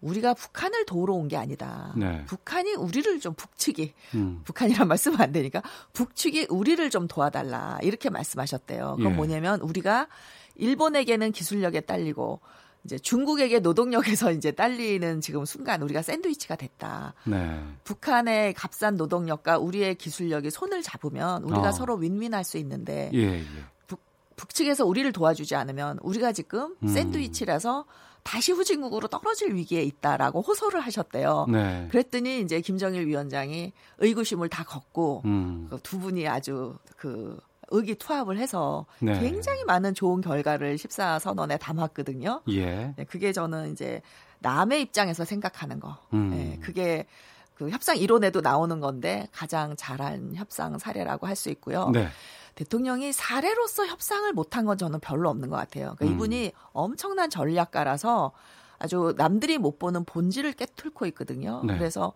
우리가 0.00 0.34
북한을 0.34 0.84
도우러 0.84 1.14
온 1.14 1.28
게 1.28 1.36
아니다. 1.36 1.94
네. 1.96 2.24
북한이 2.26 2.74
우리를 2.74 3.20
좀 3.20 3.34
북측이 3.34 3.94
음. 4.14 4.42
북한이란 4.44 4.88
말씀은 4.88 5.20
안 5.20 5.30
되니까 5.32 5.62
북측이 5.92 6.48
우리를 6.50 6.90
좀 6.90 7.06
도와달라 7.06 7.78
이렇게 7.82 8.10
말씀하셨대요. 8.10 8.96
그건 8.98 9.12
예. 9.12 9.16
뭐냐면 9.16 9.60
우리가 9.60 10.08
일본에게는 10.56 11.30
기술력에 11.32 11.80
딸리고 11.82 12.40
이제 12.86 12.98
중국에게 12.98 13.58
노동력에서 13.58 14.30
이제 14.30 14.52
딸리는 14.52 15.20
지금 15.20 15.44
순간 15.44 15.82
우리가 15.82 16.02
샌드위치가 16.02 16.54
됐다. 16.54 17.14
네. 17.24 17.60
북한의 17.82 18.54
값싼 18.54 18.96
노동력과 18.96 19.58
우리의 19.58 19.96
기술력이 19.96 20.50
손을 20.50 20.82
잡으면 20.82 21.42
우리가 21.42 21.68
어. 21.68 21.72
서로 21.72 21.96
윈윈할 21.96 22.44
수 22.44 22.58
있는데 22.58 23.10
예, 23.12 23.40
예. 23.40 23.44
북, 23.88 24.00
북측에서 24.36 24.86
우리를 24.86 25.10
도와주지 25.12 25.56
않으면 25.56 25.98
우리가 26.02 26.30
지금 26.30 26.76
음. 26.80 26.88
샌드위치라서 26.88 27.84
다시 28.22 28.52
후진국으로 28.52 29.06
떨어질 29.08 29.54
위기에 29.54 29.82
있다라고 29.82 30.42
호소를 30.42 30.80
하셨대요. 30.80 31.46
네. 31.48 31.88
그랬더니 31.90 32.40
이제 32.40 32.60
김정일 32.60 33.06
위원장이 33.06 33.72
의구심을 33.98 34.48
다 34.48 34.64
걷고 34.64 35.22
음. 35.24 35.66
그 35.70 35.78
두 35.82 35.98
분이 35.98 36.26
아주 36.26 36.76
그 36.96 37.38
의기투합을 37.68 38.38
해서 38.38 38.86
네. 39.00 39.18
굉장히 39.20 39.64
많은 39.64 39.94
좋은 39.94 40.20
결과를 40.20 40.78
14 40.78 41.18
선언에 41.18 41.58
담았거든요. 41.58 42.42
예. 42.48 42.94
네, 42.96 43.04
그게 43.04 43.32
저는 43.32 43.72
이제 43.72 44.02
남의 44.40 44.82
입장에서 44.82 45.24
생각하는 45.24 45.80
거. 45.80 45.96
음. 46.12 46.30
네, 46.30 46.58
그게 46.60 47.06
그 47.54 47.70
협상 47.70 47.96
이론에도 47.96 48.40
나오는 48.40 48.80
건데 48.80 49.28
가장 49.32 49.74
잘한 49.76 50.34
협상 50.34 50.78
사례라고 50.78 51.26
할 51.26 51.36
수 51.36 51.50
있고요. 51.50 51.90
네. 51.90 52.08
대통령이 52.54 53.12
사례로서 53.12 53.86
협상을 53.86 54.30
못한 54.32 54.64
건 54.64 54.78
저는 54.78 55.00
별로 55.00 55.28
없는 55.28 55.50
것 55.50 55.56
같아요. 55.56 55.94
그러니까 55.96 56.06
음. 56.06 56.12
이분이 56.14 56.52
엄청난 56.72 57.28
전략가라서 57.28 58.32
아주 58.78 59.14
남들이 59.16 59.58
못 59.58 59.78
보는 59.78 60.04
본질을 60.04 60.52
깨뚫고 60.52 61.06
있거든요. 61.06 61.62
네. 61.64 61.76
그래서 61.76 62.12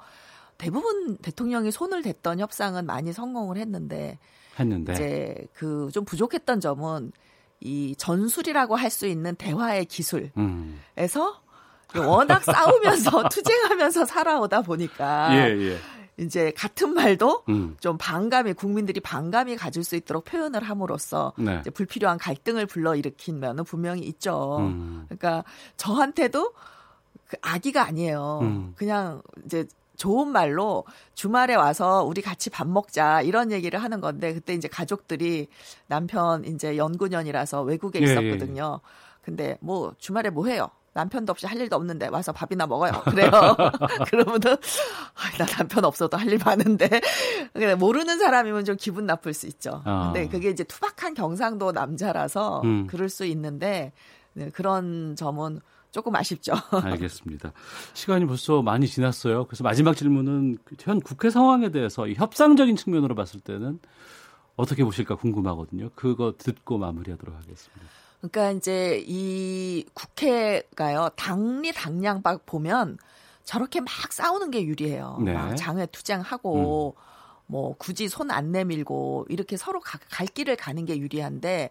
대부분 0.56 1.16
대통령이 1.18 1.70
손을 1.70 2.02
댔던 2.02 2.38
협상은 2.38 2.86
많이 2.86 3.12
성공을 3.12 3.56
했는데 3.56 4.18
했는데 4.58 4.92
이제 4.92 5.46
그 5.54 5.90
좀 5.92 6.04
부족했던 6.04 6.60
점은 6.60 7.12
이 7.60 7.94
전술이라고 7.96 8.76
할 8.76 8.90
수 8.90 9.06
있는 9.06 9.34
대화의 9.36 9.84
기술에서 9.86 10.32
음. 10.38 10.80
워낙 12.06 12.42
싸우면서 12.44 13.28
투쟁하면서 13.30 14.04
살아오다 14.06 14.62
보니까 14.62 15.30
예, 15.36 15.56
예. 15.58 15.78
이제 16.16 16.52
같은 16.56 16.94
말도 16.94 17.44
음. 17.48 17.76
좀 17.80 17.96
반감이 17.98 18.52
국민들이 18.52 19.00
반감이 19.00 19.56
가질 19.56 19.82
수 19.84 19.96
있도록 19.96 20.24
표현을 20.26 20.62
함으로써 20.62 21.32
네. 21.36 21.62
불필요한 21.62 22.18
갈등을 22.18 22.66
불러일으킨 22.66 23.40
면은 23.40 23.64
분명히 23.64 24.02
있죠. 24.02 24.58
음. 24.60 25.06
그러니까 25.08 25.44
저한테도 25.76 26.52
그 27.26 27.36
아기가 27.42 27.84
아니에요. 27.86 28.40
음. 28.42 28.72
그냥 28.76 29.22
이제 29.44 29.66
좋은 30.00 30.28
말로 30.28 30.84
주말에 31.14 31.54
와서 31.54 32.02
우리 32.04 32.22
같이 32.22 32.48
밥 32.48 32.66
먹자 32.66 33.20
이런 33.20 33.52
얘기를 33.52 33.82
하는 33.82 34.00
건데 34.00 34.32
그때 34.32 34.54
이제 34.54 34.66
가족들이 34.66 35.48
남편 35.88 36.42
이제 36.46 36.78
연구년이라서 36.78 37.60
외국에 37.62 37.98
있었거든요. 37.98 38.62
예, 38.62 38.88
예. 38.88 38.90
예. 38.90 39.20
근데 39.22 39.58
뭐 39.60 39.94
주말에 39.98 40.30
뭐 40.30 40.46
해요? 40.46 40.70
남편도 40.94 41.30
없이 41.30 41.46
할 41.46 41.58
일도 41.60 41.76
없는데 41.76 42.08
와서 42.08 42.32
밥이나 42.32 42.66
먹어요. 42.66 42.92
그래요. 43.12 43.30
그러면은 44.08 44.54
아, 44.54 45.36
나 45.38 45.44
남편 45.44 45.84
없어도 45.84 46.16
할 46.16 46.30
일 46.30 46.38
많은데 46.42 46.88
모르는 47.78 48.18
사람이면 48.18 48.64
좀 48.64 48.76
기분 48.76 49.04
나쁠 49.04 49.34
수 49.34 49.46
있죠. 49.48 49.82
아. 49.84 50.12
근데 50.12 50.28
그게 50.28 50.48
이제 50.48 50.64
투박한 50.64 51.12
경상도 51.12 51.72
남자라서 51.72 52.62
음. 52.64 52.86
그럴 52.86 53.10
수 53.10 53.26
있는데 53.26 53.92
네, 54.32 54.48
그런 54.48 55.14
점은 55.14 55.60
조금 55.90 56.14
아쉽죠. 56.16 56.53
알겠습니다. 56.70 57.53
시간이 57.94 58.26
벌써 58.26 58.62
많이 58.62 58.87
지났어요. 58.87 59.46
그래서 59.46 59.64
마지막 59.64 59.96
질문은 59.96 60.59
현 60.79 61.00
국회 61.00 61.31
상황에 61.31 61.70
대해서 61.70 62.09
협상적인 62.09 62.76
측면으로 62.76 63.14
봤을 63.14 63.40
때는 63.40 63.81
어떻게 64.57 64.85
보실까 64.85 65.16
궁금하거든요. 65.16 65.90
그거 65.94 66.35
듣고 66.37 66.79
마무리하도록 66.79 67.35
하겠습니다. 67.35 67.87
그러니까 68.18 68.50
이제 68.53 69.03
이 69.07 69.85
국회가요 69.94 71.09
당리 71.16 71.72
당량 71.72 72.22
박 72.22 72.44
보면 72.44 72.98
저렇게 73.44 73.81
막 73.81 73.88
싸우는 74.12 74.50
게 74.50 74.62
유리해요. 74.64 75.18
네. 75.24 75.33
막 75.33 75.57
장외 75.57 75.87
투쟁하고 75.87 76.94
음. 76.96 77.03
뭐 77.46 77.74
굳이 77.79 78.09
손 78.09 78.31
안 78.31 78.53
내밀고 78.53 79.26
이렇게 79.29 79.57
서로 79.57 79.81
가, 79.81 79.98
갈 80.11 80.26
길을 80.26 80.55
가는 80.57 80.85
게 80.85 80.98
유리한데 80.98 81.70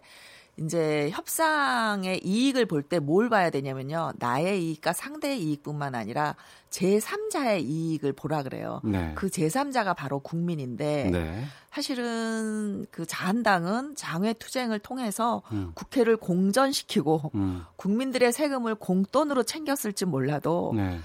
이제 0.58 1.08
협상의 1.12 2.20
이익을 2.24 2.66
볼 2.66 2.82
때 2.82 2.98
뭘 2.98 3.28
봐야 3.28 3.50
되냐면요. 3.50 4.12
나의 4.18 4.64
이익과 4.66 4.92
상대의 4.92 5.42
이익뿐만 5.42 5.94
아니라 5.94 6.34
제3자의 6.70 7.62
이익을 7.62 8.12
보라 8.12 8.42
그래요. 8.42 8.80
네. 8.84 9.12
그 9.14 9.28
제3자가 9.28 9.94
바로 9.96 10.18
국민인데 10.20 11.10
네. 11.10 11.44
사실은 11.70 12.86
그 12.90 13.06
자한당은 13.06 13.94
장외 13.96 14.34
투쟁을 14.34 14.78
통해서 14.80 15.42
음. 15.52 15.72
국회를 15.74 16.16
공전시키고 16.16 17.30
음. 17.34 17.64
국민들의 17.76 18.32
세금을 18.32 18.74
공돈으로 18.74 19.42
챙겼을지 19.44 20.04
몰라도 20.04 20.72
네. 20.76 20.98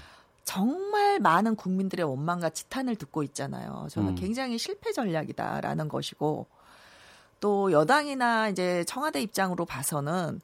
정말 0.44 1.18
많은 1.18 1.56
국민들의 1.56 2.04
원망과 2.08 2.50
지탄을 2.50 2.96
듣고 2.96 3.22
있잖아요. 3.24 3.88
저는 3.90 4.10
음. 4.10 4.14
굉장히 4.14 4.58
실패 4.58 4.92
전략이다라는 4.92 5.88
것이고 5.88 6.46
또 7.40 7.72
여당이나 7.72 8.48
이제 8.48 8.84
청와대 8.84 9.20
입장으로 9.20 9.64
봐서는 9.64 10.40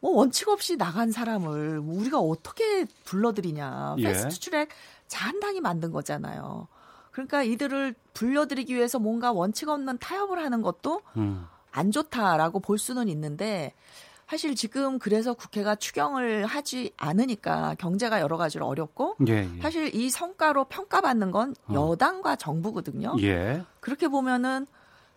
뭐 0.00 0.12
원칙 0.16 0.48
없이 0.48 0.76
나간 0.76 1.12
사람을 1.12 1.78
우리가 1.78 2.18
어떻게 2.18 2.84
불러들이냐. 3.04 3.96
예. 3.98 4.02
패스트 4.02 4.40
트랙 4.40 4.68
자한당이 5.06 5.60
만든 5.60 5.92
거잖아요. 5.92 6.66
그러니까 7.12 7.42
이들을 7.42 7.94
불려들이기 8.14 8.74
위해서 8.74 8.98
뭔가 8.98 9.32
원칙 9.32 9.68
없는 9.68 9.98
타협을 9.98 10.42
하는 10.42 10.62
것도 10.62 11.02
음. 11.16 11.46
안 11.70 11.90
좋다라고 11.90 12.60
볼 12.60 12.78
수는 12.78 13.08
있는데 13.08 13.74
사실 14.28 14.54
지금 14.54 14.98
그래서 14.98 15.34
국회가 15.34 15.74
추경을 15.74 16.46
하지 16.46 16.90
않으니까 16.96 17.74
경제가 17.78 18.20
여러 18.20 18.38
가지로 18.38 18.66
어렵고 18.66 19.16
예, 19.28 19.48
예. 19.56 19.60
사실 19.60 19.94
이 19.94 20.08
성과로 20.08 20.64
평가받는 20.64 21.30
건 21.30 21.54
어. 21.68 21.74
여당과 21.74 22.36
정부거든요. 22.36 23.16
예. 23.20 23.62
그렇게 23.80 24.08
보면은 24.08 24.66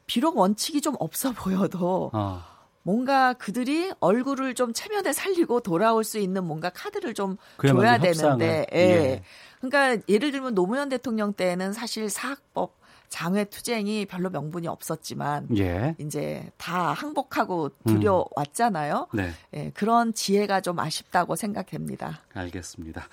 비록 0.05 0.37
원칙이 0.37 0.81
좀 0.81 0.95
없어 0.99 1.31
보여도 1.31 2.11
어. 2.13 2.41
뭔가 2.83 3.33
그들이 3.33 3.91
얼굴을 3.99 4.53
좀 4.53 4.71
체면에 4.71 5.11
살리고 5.11 5.61
돌아올 5.61 6.03
수 6.03 6.19
있는 6.19 6.43
뭔가 6.43 6.69
카드를 6.69 7.15
좀 7.15 7.37
줘야 7.59 7.97
되는데, 7.97 8.67
예. 8.73 8.79
예. 8.79 9.23
그러니까 9.59 10.03
예를 10.07 10.31
들면 10.31 10.53
노무현 10.53 10.89
대통령 10.89 11.33
때는 11.33 11.73
사실 11.73 12.11
사학법 12.11 12.77
장외 13.09 13.45
투쟁이 13.45 14.05
별로 14.05 14.29
명분이 14.29 14.67
없었지만 14.67 15.57
예. 15.57 15.95
이제 15.99 16.49
다 16.57 16.93
항복하고 16.93 17.69
들여왔잖아요. 17.85 19.07
음. 19.13 19.17
네. 19.17 19.31
예, 19.53 19.71
그런 19.71 20.13
지혜가 20.13 20.61
좀 20.61 20.79
아쉽다고 20.79 21.35
생각됩니다. 21.35 22.21
알겠습니다. 22.33 23.07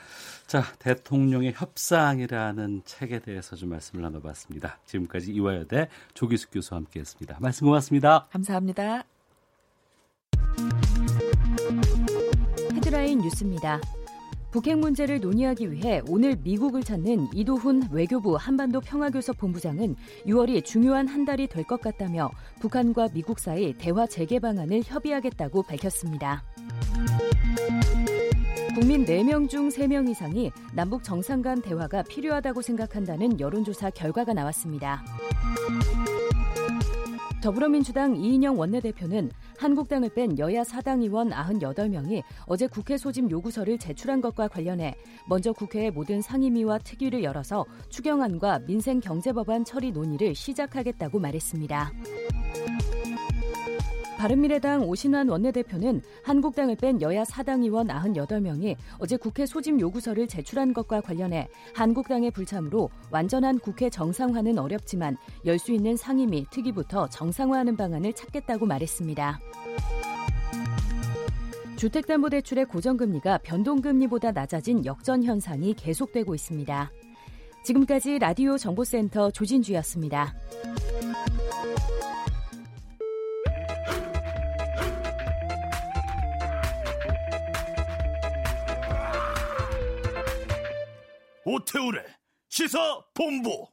자, 0.46 0.64
대통령의 0.78 1.54
협상이라는 1.56 2.82
책에 2.84 3.20
대해서 3.20 3.56
좀 3.56 3.70
말씀을 3.70 4.02
나눠봤습니다. 4.02 4.78
지금까지 4.86 5.32
이화여대 5.32 5.88
조기숙 6.14 6.50
교수와 6.52 6.78
함께했습니다. 6.78 7.38
말씀 7.40 7.66
고맙습니다. 7.66 8.26
감사합니다. 8.30 9.04
헤드라인 12.74 13.20
뉴스입니다. 13.20 13.80
북핵 14.52 14.78
문제를 14.78 15.18
논의하기 15.20 15.72
위해 15.72 16.02
오늘 16.08 16.36
미국을 16.36 16.82
찾는 16.84 17.28
이도훈 17.32 17.88
외교부 17.90 18.36
한반도 18.36 18.80
평화교섭 18.82 19.38
본부장은 19.38 19.96
6월이 20.26 20.62
중요한 20.64 21.08
한 21.08 21.24
달이 21.24 21.46
될 21.48 21.62
것 21.64 21.80
같다며 21.80 22.30
북한과 22.60 23.08
미국 23.14 23.38
사이 23.38 23.72
대화 23.72 24.06
재개 24.06 24.38
방안을 24.40 24.82
협의하겠다고 24.84 25.62
밝혔습니다. 25.62 26.44
국민 28.74 29.04
4명 29.04 29.48
중 29.48 29.68
3명 29.68 30.10
이상이 30.10 30.50
남북 30.74 31.04
정상 31.04 31.40
간 31.40 31.62
대화가 31.62 32.02
필요하다고 32.02 32.60
생각한다는 32.62 33.38
여론조사 33.38 33.90
결과가 33.90 34.34
나왔습니다. 34.34 35.04
더불어민주당 37.42 38.14
이인영 38.14 38.56
원내대표는 38.56 39.32
한국당을 39.58 40.10
뺀 40.14 40.38
여야 40.38 40.62
사당 40.62 41.02
의원 41.02 41.30
98명이 41.30 42.22
어제 42.46 42.68
국회 42.68 42.96
소집 42.96 43.28
요구서를 43.28 43.78
제출한 43.78 44.20
것과 44.20 44.46
관련해 44.46 44.94
먼저 45.26 45.52
국회의 45.52 45.90
모든 45.90 46.22
상임위와 46.22 46.78
특위를 46.78 47.24
열어서 47.24 47.66
추경안과 47.88 48.60
민생 48.60 49.00
경제법안 49.00 49.64
처리 49.64 49.90
논의를 49.90 50.36
시작하겠다고 50.36 51.18
말했습니다. 51.18 51.92
바른미래당 54.22 54.88
오신환 54.88 55.28
원내대표는 55.28 56.00
한국당을 56.22 56.76
뺀 56.76 57.02
여야 57.02 57.24
사당 57.24 57.64
의원 57.64 57.88
98명이 57.88 58.76
어제 58.98 59.16
국회 59.16 59.44
소집 59.46 59.80
요구서를 59.80 60.28
제출한 60.28 60.72
것과 60.72 61.00
관련해 61.00 61.48
한국당의 61.74 62.30
불참으로 62.30 62.88
완전한 63.10 63.58
국회 63.58 63.90
정상화는 63.90 64.60
어렵지만 64.60 65.16
열 65.44 65.58
수 65.58 65.72
있는 65.72 65.96
상임위 65.96 66.46
특위부터 66.50 67.08
정상화하는 67.08 67.76
방안을 67.76 68.12
찾겠다고 68.12 68.66
말했습니다. 68.66 69.40
주택담보대출의 71.76 72.66
고정금리가 72.66 73.38
변동금리보다 73.38 74.30
낮아진 74.30 74.84
역전 74.84 75.24
현상이 75.24 75.74
계속되고 75.74 76.32
있습니다. 76.32 76.92
지금까지 77.64 78.18
라디오 78.20 78.56
정보센터 78.56 79.32
조진주였습니다. 79.32 80.34
오태우래 91.56 92.02
시사 92.48 92.78
본부. 93.12 93.66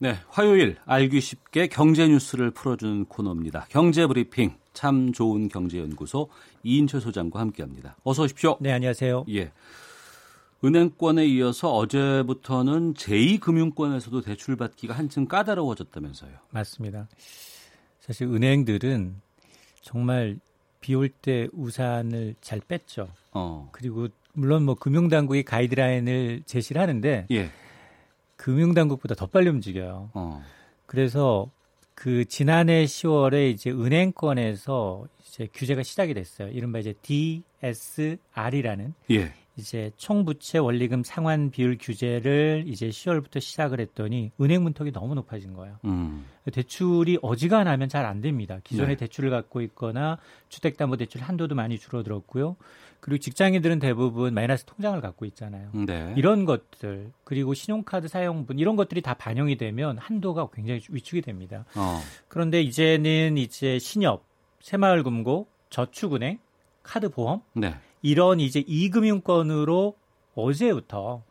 네, 0.00 0.16
화요일 0.28 0.76
알기 0.84 1.20
쉽게 1.20 1.68
경제 1.68 2.08
뉴스를 2.08 2.50
풀어주는 2.50 3.04
코너입니다. 3.04 3.66
경제 3.68 4.06
브리핑 4.06 4.56
참 4.72 5.12
좋은 5.12 5.48
경제연구소 5.48 6.28
이인철 6.64 7.00
소장과 7.00 7.38
함께합니다. 7.38 7.96
어서 8.02 8.24
오십시오. 8.24 8.56
네, 8.60 8.72
안녕하세요. 8.72 9.26
예. 9.30 9.52
은행권에 10.64 11.24
이어서 11.26 11.72
어제부터는 11.74 12.94
제2금융권에서도 12.94 14.24
대출 14.24 14.56
받기가 14.56 14.94
한층 14.94 15.26
까다로워졌다면서요. 15.26 16.32
맞습니다. 16.50 17.08
사실 18.00 18.26
은행들은 18.26 19.20
정말 19.82 20.38
비 20.80 20.94
올 20.94 21.08
때 21.10 21.46
우산을 21.52 22.34
잘 22.40 22.60
뺐죠. 22.60 23.08
어. 23.32 23.68
그리고 23.72 24.08
물론 24.32 24.64
뭐 24.64 24.74
금융당국이 24.74 25.42
가이드라인을 25.42 26.42
제시를 26.46 26.80
하는데 26.80 27.26
예. 27.30 27.50
금융당국보다 28.36 29.14
더 29.14 29.26
빨리 29.26 29.48
움직여요. 29.50 30.10
어. 30.14 30.42
그래서 30.86 31.50
그 31.94 32.24
지난해 32.24 32.84
10월에 32.84 33.50
이제 33.52 33.70
은행권에서 33.70 35.06
이제 35.26 35.48
규제가 35.52 35.82
시작이 35.82 36.14
됐어요. 36.14 36.48
이른바 36.48 36.78
이제 36.78 36.94
DSR이라는 37.62 38.94
예. 39.10 39.34
이제 39.60 39.90
총부채 39.96 40.58
원리금 40.58 41.04
상환 41.04 41.50
비율 41.50 41.78
규제를 41.80 42.64
이제 42.66 42.88
10월부터 42.88 43.40
시작을 43.40 43.80
했더니 43.80 44.32
은행 44.40 44.62
문턱이 44.62 44.92
너무 44.92 45.14
높아진 45.14 45.54
거예요. 45.54 45.76
음. 45.84 46.26
대출이 46.52 47.18
어지간하면 47.22 47.88
잘 47.88 48.00
안 48.10 48.20
됩니다. 48.20 48.58
기존의 48.64 48.96
네. 48.96 49.06
대출을 49.06 49.30
갖고 49.30 49.60
있거나 49.62 50.18
주택담보대출 50.48 51.20
한도도 51.22 51.54
많이 51.54 51.78
줄어들었고요. 51.78 52.56
그리고 53.00 53.18
직장인들은 53.18 53.78
대부분 53.78 54.34
마이너스 54.34 54.64
통장을 54.64 55.00
갖고 55.00 55.24
있잖아요. 55.26 55.70
네. 55.72 56.12
이런 56.16 56.44
것들 56.44 57.12
그리고 57.24 57.54
신용카드 57.54 58.08
사용분 58.08 58.58
이런 58.58 58.76
것들이 58.76 59.00
다 59.00 59.14
반영이 59.14 59.56
되면 59.56 59.96
한도가 59.98 60.48
굉장히 60.52 60.80
위축이 60.88 61.22
됩니다. 61.22 61.64
어. 61.76 62.00
그런데 62.28 62.60
이제는 62.62 63.38
이제 63.38 63.78
신협, 63.78 64.24
새마을금고, 64.60 65.46
저축은행, 65.70 66.38
카드 66.82 67.08
보험 67.08 67.42
네. 67.54 67.74
이런 68.02 68.40
이제 68.40 68.64
이금융권으로 68.66 69.96
어제부터 70.34 71.22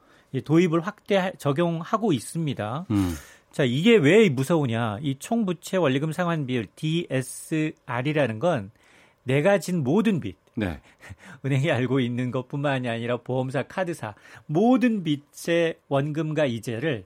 도입을 0.43 0.81
확대 0.81 1.31
적용하고 1.37 2.13
있습니다. 2.13 2.85
음. 2.91 3.13
자, 3.51 3.63
이게 3.63 3.95
왜 3.95 4.29
무서우냐? 4.29 4.99
이 5.01 5.15
총부채 5.17 5.77
원리금 5.77 6.11
상환 6.11 6.45
비율 6.45 6.67
DSR이라는 6.75 8.39
건 8.39 8.71
내가 9.23 9.59
진 9.59 9.83
모든 9.83 10.19
빚, 10.19 10.37
네. 10.55 10.79
은행이 11.45 11.71
알고 11.71 11.99
있는 11.99 12.31
것뿐만이 12.31 12.87
아니라 12.87 13.17
보험사, 13.17 13.63
카드사 13.63 14.15
모든 14.45 15.03
빚의 15.03 15.75
원금과 15.87 16.45
이자를 16.45 17.05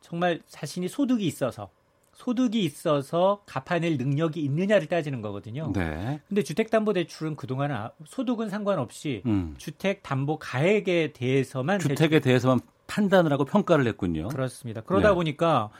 정말 0.00 0.40
자신이 0.46 0.88
소득이 0.88 1.26
있어서 1.26 1.70
소득이 2.14 2.64
있어서 2.64 3.42
갚아낼 3.46 3.96
능력이 3.96 4.40
있느냐를 4.40 4.86
따지는 4.86 5.20
거거든요. 5.20 5.72
네. 5.74 6.20
근데 6.28 6.42
주택담보대출은 6.42 7.36
그동안 7.36 7.72
아, 7.72 7.90
소득은 8.06 8.48
상관없이 8.48 9.22
음. 9.26 9.54
주택담보 9.58 10.38
가액에 10.38 11.12
대해서만 11.12 11.78
주택에 11.78 12.16
대출... 12.16 12.20
대해서만 12.20 12.60
판단을 12.86 13.32
하고 13.32 13.44
평가를 13.44 13.86
했군요. 13.86 14.28
그렇습니다. 14.28 14.80
그러다 14.80 15.10
네. 15.10 15.14
보니까 15.14 15.70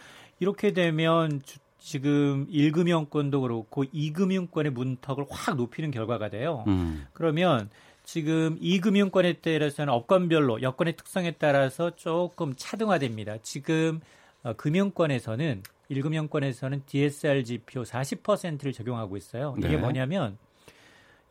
이렇게 0.41 0.73
되면 0.73 1.41
주, 1.45 1.59
지금 1.79 2.47
1금융권도 2.49 3.43
그렇고 3.43 3.85
2금융권의 3.85 4.71
문턱을 4.71 5.27
확 5.29 5.57
높이는 5.57 5.91
결과가 5.91 6.31
돼요. 6.31 6.65
음. 6.67 7.07
그러면 7.13 7.69
지금 8.05 8.59
2금융권에 8.61 9.41
따라서는 9.43 9.93
업권별로 9.93 10.63
여건의 10.63 10.97
특성에 10.97 11.33
따라서 11.33 11.95
조금 11.97 12.55
차등화됩니다. 12.57 13.39
지금 13.43 14.01
어, 14.43 14.53
금융권에서는 14.55 15.63
1금융권에서는 15.91 16.87
DSR 16.87 17.45
지표 17.45 17.83
40%를 17.83 18.73
적용하고 18.73 19.17
있어요. 19.17 19.55
이게 19.59 19.69
네. 19.69 19.77
뭐냐면 19.77 20.39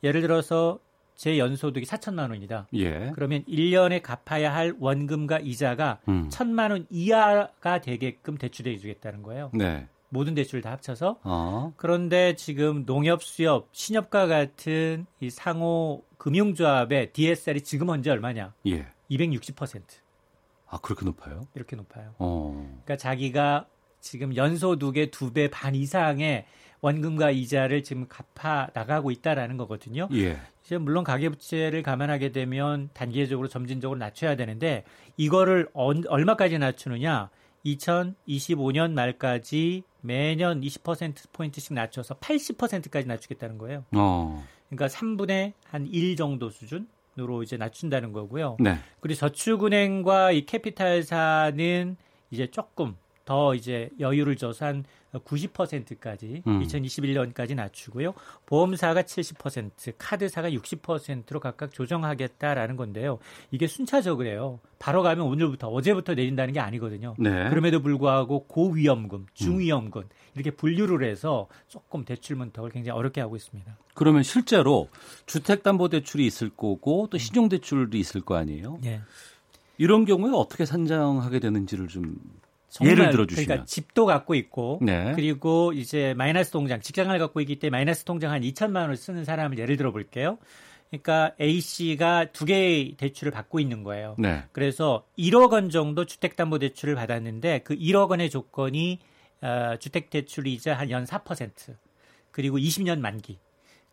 예를 0.03 0.21
들어서 0.21 0.79
제 1.15 1.37
연소득이 1.37 1.85
4천만 1.85 2.29
원이다. 2.31 2.67
예. 2.73 3.11
그러면 3.13 3.43
1년에 3.45 4.01
갚아야 4.01 4.53
할 4.53 4.75
원금과 4.79 5.39
이자가 5.39 5.99
음. 6.07 6.27
1천만 6.29 6.71
원 6.71 6.85
이하가 6.89 7.81
되게끔 7.81 8.37
대출해 8.37 8.77
주겠다는 8.77 9.21
거예요. 9.23 9.51
네. 9.53 9.87
모든 10.09 10.35
대출을 10.35 10.61
다 10.61 10.71
합쳐서. 10.71 11.19
어. 11.23 11.73
그런데 11.75 12.35
지금 12.35 12.85
농협, 12.85 13.23
수협, 13.23 13.69
신협과 13.71 14.27
같은 14.27 15.07
이 15.19 15.29
상호 15.29 16.03
금융조합의 16.17 17.13
DSR이 17.13 17.61
지금 17.61 17.89
현재 17.89 18.11
얼마냐? 18.11 18.53
예. 18.67 18.87
260%. 19.09 19.81
아, 20.67 20.77
그렇게 20.79 21.05
높아요? 21.05 21.47
이렇게 21.55 21.75
높아요. 21.75 22.13
어. 22.19 22.53
그러니까 22.83 22.97
자기가 22.97 23.67
지금 24.03 24.35
연소득의 24.35 25.09
두 25.11 25.31
배 25.33 25.47
반 25.49 25.73
이상의 25.75 26.45
원금과 26.81 27.31
이자를 27.31 27.81
지금 27.83 28.05
갚아 28.09 28.67
나가고 28.73 29.09
있다라는 29.11 29.55
거거든요. 29.55 30.09
예. 30.13 30.37
이제 30.65 30.77
물론 30.77 31.05
가계부채를 31.05 31.81
감안하게 31.81 32.33
되면 32.33 32.89
단계적으로 32.93 33.47
점진적으로 33.47 33.97
낮춰야 33.97 34.35
되는데 34.35 34.83
이거를 35.15 35.69
얼마까지 35.73 36.59
낮추느냐? 36.59 37.29
2025년 37.65 38.91
말까지 38.91 39.83
매년 40.01 40.59
20% 40.59 41.31
포인트씩 41.31 41.73
낮춰서 41.73 42.15
80%까지 42.15 43.07
낮추겠다는 43.07 43.57
거예요. 43.57 43.85
어. 43.93 44.45
그러니까 44.69 44.87
3분의 44.87 45.53
한 45.69 45.87
1 45.89 46.17
정도 46.17 46.49
수준으로 46.49 47.43
이제 47.43 47.55
낮춘다는 47.55 48.11
거고요. 48.11 48.57
네. 48.59 48.77
그리고 48.99 49.17
저축은행과 49.19 50.33
이 50.33 50.45
캐피탈사는 50.45 51.95
이제 52.31 52.47
조금 52.51 52.97
더 53.25 53.55
이제 53.55 53.89
여유를 53.99 54.35
줘서 54.35 54.65
한 54.65 54.83
90%까지 55.13 56.43
음. 56.47 56.61
2021년까지 56.61 57.55
낮추고요. 57.55 58.13
보험사가 58.45 59.03
70%, 59.03 59.93
카드사가 59.97 60.49
60%로 60.49 61.39
각각 61.39 61.71
조정하겠다라는 61.71 62.75
건데요. 62.75 63.19
이게 63.51 63.67
순차적이에요. 63.67 64.59
바로 64.79 65.03
가면 65.03 65.25
오늘부터 65.25 65.67
어제부터 65.69 66.15
내린다는 66.15 66.53
게 66.53 66.59
아니거든요. 66.59 67.15
네. 67.19 67.49
그럼에도 67.49 67.81
불구하고 67.81 68.45
고위험금, 68.47 69.27
중위험금 69.33 70.01
음. 70.01 70.09
이렇게 70.35 70.51
분류를 70.51 71.07
해서 71.07 71.47
조금 71.67 72.03
대출 72.03 72.35
문턱을 72.35 72.71
굉장히 72.71 72.97
어렵게 72.97 73.21
하고 73.21 73.35
있습니다. 73.35 73.77
그러면 73.93 74.23
실제로 74.23 74.89
주택담보대출이 75.27 76.25
있을 76.25 76.49
거고 76.49 77.07
또 77.11 77.17
신용대출도 77.17 77.97
있을 77.97 78.21
거 78.21 78.35
아니에요? 78.35 78.79
네. 78.81 79.01
이런 79.77 80.05
경우에 80.05 80.31
어떻게 80.33 80.65
산정하게 80.65 81.39
되는지를 81.39 81.87
좀 81.87 82.15
예를 82.81 83.09
들어주시면 83.11 83.45
그러니까 83.45 83.65
집도 83.65 84.05
갖고 84.05 84.33
있고 84.35 84.79
네. 84.81 85.11
그리고 85.15 85.73
이제 85.73 86.13
마이너스 86.15 86.51
통장 86.51 86.81
직장을 86.81 87.17
갖고 87.19 87.39
있기 87.41 87.59
때문에 87.59 87.77
마이너스 87.77 88.03
통장 88.03 88.31
한 88.31 88.41
2천만 88.41 88.81
원을 88.81 88.97
쓰는 88.97 89.25
사람을 89.25 89.57
예를 89.59 89.77
들어 89.77 89.91
볼게요. 89.91 90.37
그러니까 90.89 91.31
A 91.41 91.59
씨가 91.59 92.25
두 92.33 92.45
개의 92.45 92.95
대출을 92.97 93.31
받고 93.31 93.59
있는 93.59 93.83
거예요. 93.83 94.15
네. 94.19 94.43
그래서 94.51 95.05
1억 95.17 95.51
원 95.51 95.69
정도 95.69 96.05
주택담보대출을 96.05 96.95
받았는데 96.95 97.59
그 97.63 97.75
1억 97.75 98.09
원의 98.09 98.29
조건이 98.29 98.99
어, 99.41 99.75
주택대출 99.79 100.47
이자 100.47 100.73
한 100.73 100.89
연 100.89 101.03
4% 101.05 101.51
그리고 102.31 102.57
20년 102.57 102.99
만기. 102.99 103.39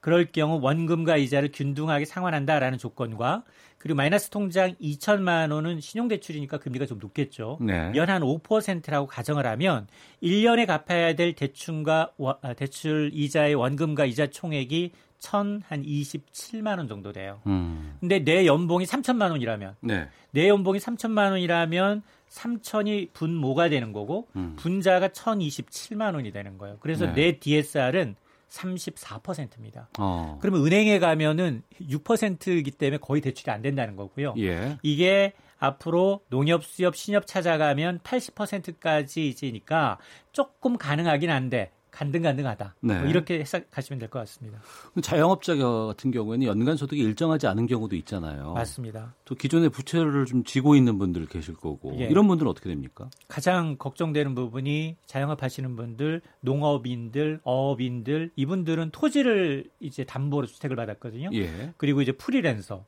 그럴 0.01 0.27
경우 0.27 0.59
원금과 0.61 1.17
이자를 1.19 1.51
균등하게 1.53 2.05
상환한다라는 2.05 2.79
조건과 2.79 3.45
그리고 3.79 3.97
마이너스 3.97 4.29
통장 4.29 4.75
2천만 4.75 5.53
원은 5.53 5.81
신용대출이니까 5.81 6.59
금리가 6.59 6.85
좀 6.85 6.99
높겠죠. 6.99 7.59
네. 7.61 7.93
연한 7.95 8.23
5%라고 8.23 9.07
가정을 9.07 9.47
하면 9.47 9.87
1년에 10.23 10.67
갚아야 10.67 11.15
될 11.15 11.35
대출과 11.35 12.13
아, 12.43 12.53
대출 12.55 13.11
이자의 13.15 13.55
원금과 13.55 14.05
이자 14.05 14.27
총액이 14.27 14.93
1,000한 15.21 15.87
27만 15.87 16.79
원 16.79 16.89
정도 16.89 17.13
돼요. 17.13 17.41
음. 17.47 17.97
근데 18.01 18.19
내 18.21 18.47
연봉이 18.47 18.85
3천만 18.85 19.31
원이라면 19.31 19.77
네. 19.81 20.09
내 20.31 20.49
연봉이 20.49 20.79
3천만 20.79 21.31
원이라면 21.31 22.03
3천이 22.29 23.13
분모가 23.13 23.69
되는 23.69 23.93
거고 23.93 24.29
음. 24.37 24.57
분자가 24.57 25.09
1,027만 25.09 26.15
원이 26.15 26.33
되는 26.33 26.59
거예요. 26.59 26.77
그래서 26.81 27.07
네. 27.07 27.13
내 27.15 27.39
DSR은 27.39 28.17
34%입니다. 28.51 29.89
어. 29.99 30.39
그러면 30.41 30.67
은행에 30.67 30.99
가면은 30.99 31.63
6%이기 31.81 32.71
때문에 32.73 32.99
거의 32.99 33.23
대출이 33.23 33.51
안 33.51 33.63
된다는 33.63 33.97
거고요. 33.97 34.35
예. 34.39 34.79
이게 34.83 35.33
앞으로 35.59 36.23
농협, 36.29 36.65
수협, 36.65 36.97
신협 36.97 37.27
찾아가면 37.27 38.01
80%까지 38.01 39.29
이제니까 39.29 39.99
조금 40.33 40.77
가능하긴 40.77 41.31
한데 41.31 41.71
간등간등하다. 42.01 42.77
뭐 42.81 42.95
네. 42.95 43.01
뭐 43.01 43.11
이렇게 43.11 43.41
해석하시면 43.41 43.99
될 43.99 44.09
것 44.09 44.21
같습니다. 44.21 44.59
자영업자 45.03 45.55
같은 45.55 46.11
경우에는 46.11 46.47
연간 46.47 46.77
소득이 46.77 47.01
일정하지 47.03 47.47
않은 47.47 47.67
경우도 47.67 47.95
있잖아요. 47.97 48.55
맞습니다. 48.55 49.15
또 49.27 49.35
기존의 49.35 49.69
부채를 49.69 50.25
좀 50.25 50.43
지고 50.45 50.75
있는 50.75 50.99
분들 50.99 51.27
계실 51.27 51.55
거고 51.55 51.95
예. 51.99 52.07
이런 52.07 52.27
분들은 52.27 52.51
어떻게 52.51 52.71
됩니까? 52.71 53.11
가장 53.29 53.77
걱정되는 53.77 54.35
부분이 54.35 54.97
자영업 55.07 55.43
하시는 55.43 55.77
분들, 55.77 56.23
농업인들, 56.41 57.41
어업인들 57.45 58.31
이분들은 58.35 58.91
토지를 58.93 59.69
이제 59.79 60.05
담보로 60.05 60.47
주택을 60.47 60.77
받았거든요. 60.77 61.31
예. 61.35 61.75
그리고 61.77 62.01
이제 62.01 62.13
프리랜서 62.13 62.87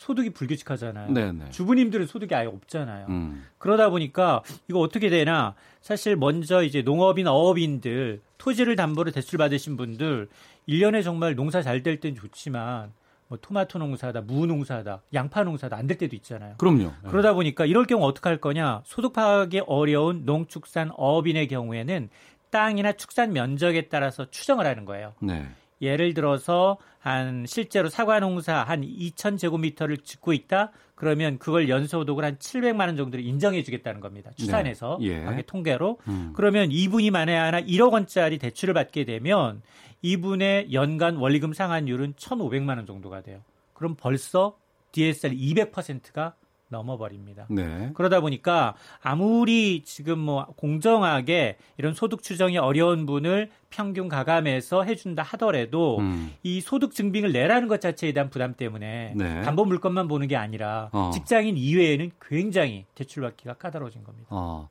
소득이 0.00 0.30
불규칙하잖아요. 0.30 1.12
네네. 1.12 1.50
주부님들은 1.50 2.06
소득이 2.06 2.34
아예 2.34 2.46
없잖아요. 2.46 3.04
음. 3.10 3.44
그러다 3.58 3.90
보니까 3.90 4.42
이거 4.66 4.78
어떻게 4.78 5.10
되나 5.10 5.54
사실 5.82 6.16
먼저 6.16 6.62
이제 6.62 6.80
농업인 6.80 7.26
어업인들 7.26 8.22
토지를 8.38 8.76
담보로 8.76 9.10
대출 9.10 9.36
받으신 9.38 9.76
분들 9.76 10.28
1년에 10.66 11.04
정말 11.04 11.34
농사 11.34 11.60
잘 11.60 11.82
될 11.82 12.00
땐 12.00 12.14
좋지만 12.14 12.92
뭐 13.28 13.36
토마토 13.42 13.78
농사다, 13.78 14.22
무 14.22 14.46
농사다, 14.46 15.02
양파 15.12 15.44
농사다 15.44 15.76
안 15.76 15.86
될 15.86 15.98
때도 15.98 16.16
있잖아요. 16.16 16.54
그럼요. 16.56 16.84
네. 16.84 17.10
그러다 17.10 17.34
보니까 17.34 17.66
이럴 17.66 17.84
경우 17.84 18.06
어떻게 18.06 18.26
할 18.30 18.38
거냐? 18.38 18.80
소득 18.86 19.12
파악이 19.12 19.60
어려운 19.66 20.24
농축산 20.24 20.92
어업인의 20.96 21.46
경우에는 21.48 22.08
땅이나 22.48 22.92
축산 22.92 23.34
면적에 23.34 23.88
따라서 23.88 24.30
추정을 24.30 24.64
하는 24.66 24.86
거예요. 24.86 25.12
네. 25.20 25.46
예를 25.80 26.14
들어서 26.14 26.78
한 26.98 27.44
실제로 27.46 27.88
사과 27.88 28.20
농사 28.20 28.62
한 28.62 28.82
2,000제곱미터를 28.82 30.04
짓고 30.04 30.32
있다. 30.32 30.72
그러면 30.94 31.38
그걸 31.38 31.70
연소득을 31.70 32.24
한 32.24 32.36
700만 32.36 32.80
원 32.80 32.96
정도를 32.96 33.24
인정해 33.24 33.62
주겠다는 33.62 34.00
겁니다. 34.00 34.30
추산해서 34.36 34.98
네. 35.00 35.26
예. 35.38 35.42
통계로. 35.46 35.98
음. 36.08 36.32
그러면 36.36 36.70
이분이 36.70 37.10
만에 37.10 37.34
하나 37.34 37.62
1억 37.62 37.92
원짜리 37.92 38.36
대출을 38.38 38.74
받게 38.74 39.04
되면 39.04 39.62
이분의 40.02 40.72
연간 40.74 41.16
원리금 41.16 41.54
상환율은 41.54 42.14
1,500만 42.14 42.76
원 42.76 42.86
정도가 42.86 43.22
돼요. 43.22 43.40
그럼 43.72 43.96
벌써 43.98 44.58
DSR 44.92 45.34
200%가 45.34 46.34
넘어버립니다. 46.70 47.46
네. 47.50 47.90
그러다 47.94 48.20
보니까 48.20 48.74
아무리 49.02 49.82
지금 49.84 50.18
뭐 50.18 50.46
공정하게 50.56 51.58
이런 51.76 51.92
소득 51.94 52.22
추정이 52.22 52.56
어려운 52.58 53.06
분을 53.06 53.50
평균 53.68 54.08
가감해서 54.08 54.84
해준다 54.84 55.22
하더라도 55.22 55.98
음. 55.98 56.32
이 56.42 56.60
소득 56.60 56.94
증빙을 56.94 57.32
내라는 57.32 57.68
것 57.68 57.80
자체에 57.80 58.12
대한 58.12 58.30
부담 58.30 58.54
때문에 58.54 59.14
네. 59.16 59.42
담보 59.42 59.64
물건만 59.64 60.08
보는 60.08 60.28
게 60.28 60.36
아니라 60.36 60.88
어. 60.92 61.10
직장인 61.12 61.56
이외에는 61.56 62.10
굉장히 62.20 62.86
대출받기가 62.94 63.54
까다로워진 63.54 64.02
겁니다. 64.02 64.28
어. 64.30 64.68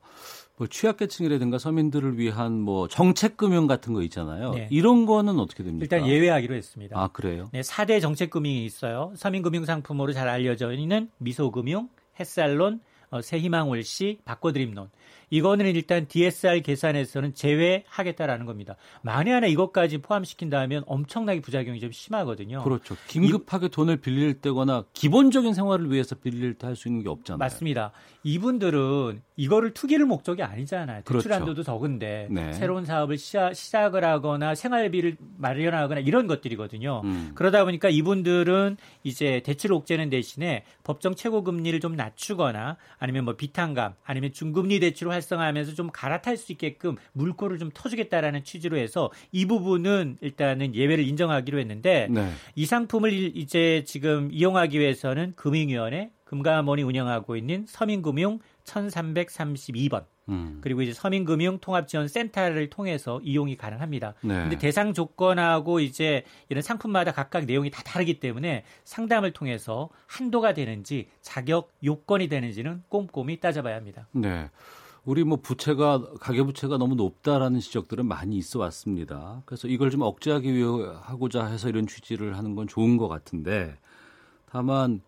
뭐 0.60 0.66
취약계층이라든가 0.66 1.56
서민들을 1.56 2.18
위한 2.18 2.60
뭐 2.60 2.86
정책금융 2.86 3.66
같은 3.66 3.94
거 3.94 4.02
있잖아요. 4.02 4.50
네. 4.50 4.68
이런 4.70 5.06
거는 5.06 5.40
어떻게 5.40 5.64
됩니까? 5.64 5.84
일단 5.84 6.06
예외하기로 6.06 6.54
했습니다. 6.54 7.00
아 7.00 7.08
그래요? 7.08 7.48
네, 7.52 7.62
4대 7.62 7.98
정책금융이 8.02 8.66
있어요. 8.66 9.10
서민금융 9.16 9.64
상품으로 9.64 10.12
잘 10.12 10.28
알려져 10.28 10.74
있는 10.74 11.08
미소금융, 11.16 11.88
햇살론, 12.20 12.80
어, 13.08 13.22
새희망올시, 13.22 14.18
바꿔드림론. 14.26 14.90
이거는 15.30 15.74
일단 15.76 16.06
DSR 16.08 16.60
계산에서는 16.62 17.34
제외하겠다라는 17.34 18.46
겁니다. 18.46 18.76
만에 19.02 19.32
하나 19.32 19.46
이것까지 19.46 19.98
포함시킨다면 19.98 20.82
엄청나게 20.86 21.40
부작용이 21.40 21.80
좀 21.80 21.92
심하거든요. 21.92 22.62
그렇죠. 22.62 22.96
긴급하게 23.06 23.66
이, 23.66 23.68
돈을 23.70 23.96
빌릴 23.98 24.34
때거나 24.40 24.84
기본적인 24.92 25.54
생활을 25.54 25.90
위해서 25.90 26.14
빌릴 26.16 26.54
때 26.54 26.66
할 26.66 26.76
수 26.80 26.88
있는 26.88 27.02
게 27.02 27.08
없잖아요. 27.08 27.38
맞습니다. 27.38 27.92
이분들은 28.22 29.22
이거를 29.36 29.72
투기를 29.72 30.04
목적이 30.06 30.42
아니잖아요. 30.42 31.02
대출 31.04 31.32
한도도 31.32 31.52
그렇죠. 31.54 31.62
적은데 31.64 32.28
네. 32.30 32.52
새로운 32.52 32.84
사업을 32.84 33.16
시작, 33.18 33.54
시작을 33.54 34.04
하거나 34.04 34.54
생활비를 34.54 35.16
마련하거나 35.38 36.00
이런 36.00 36.26
것들이거든요. 36.26 37.00
음. 37.04 37.32
그러다 37.34 37.64
보니까 37.64 37.88
이분들은 37.88 38.76
이제 39.04 39.40
대출 39.44 39.72
옥죄는 39.72 40.10
대신에 40.10 40.64
법정 40.84 41.14
최고 41.14 41.42
금리를 41.44 41.78
좀 41.80 41.96
낮추거나 41.96 42.76
아니면 42.98 43.24
뭐 43.24 43.36
비탄감 43.36 43.94
아니면 44.04 44.32
중금리 44.32 44.80
대출을 44.80 45.12
할 45.12 45.19
활성화하면서 45.20 45.74
좀 45.74 45.90
갈아탈 45.90 46.36
수 46.36 46.52
있게끔 46.52 46.96
물꼬를 47.12 47.58
좀 47.58 47.70
터주겠다라는 47.72 48.44
취지로 48.44 48.76
해서 48.76 49.10
이 49.32 49.46
부분은 49.46 50.18
일단은 50.20 50.74
예외를 50.74 51.06
인정하기로 51.06 51.58
했는데 51.58 52.08
네. 52.10 52.30
이 52.54 52.66
상품을 52.66 53.12
이제 53.36 53.84
지금 53.86 54.30
이용하기 54.32 54.78
위해서는 54.78 55.34
금융위원회 55.36 56.10
금감원이 56.24 56.82
운영하고 56.82 57.36
있는 57.36 57.64
서민금융 57.66 58.38
1332번 58.64 60.04
음. 60.28 60.58
그리고 60.60 60.82
이제 60.82 60.92
서민금융 60.92 61.58
통합지원센터를 61.58 62.70
통해서 62.70 63.20
이용이 63.22 63.56
가능합니다. 63.56 64.14
네. 64.22 64.34
근데 64.42 64.58
대상 64.58 64.94
조건하고 64.94 65.80
이제 65.80 66.24
이런 66.48 66.62
상품마다 66.62 67.12
각각 67.12 67.46
내용이 67.46 67.70
다 67.70 67.82
다르기 67.82 68.20
때문에 68.20 68.64
상담을 68.84 69.32
통해서 69.32 69.90
한도가 70.06 70.54
되는지 70.54 71.08
자격 71.20 71.72
요건이 71.82 72.28
되는지는 72.28 72.84
꼼꼼히 72.88 73.40
따져봐야 73.40 73.74
합니다. 73.74 74.06
네. 74.12 74.48
우리 75.04 75.24
뭐 75.24 75.38
부채가 75.40 76.14
가계 76.20 76.42
부채가 76.42 76.76
너무 76.76 76.94
높다라는 76.94 77.60
지적들은 77.60 78.06
많이 78.06 78.36
있어 78.36 78.58
왔습니다. 78.60 79.42
그래서 79.46 79.66
이걸 79.66 79.90
좀 79.90 80.02
억제하기 80.02 80.52
위해 80.54 80.66
하고자 81.02 81.46
해서 81.46 81.68
이런 81.68 81.86
취지를 81.86 82.36
하는 82.36 82.54
건 82.54 82.68
좋은 82.68 82.96
것 82.96 83.08
같은데 83.08 83.78
다만 84.46 85.00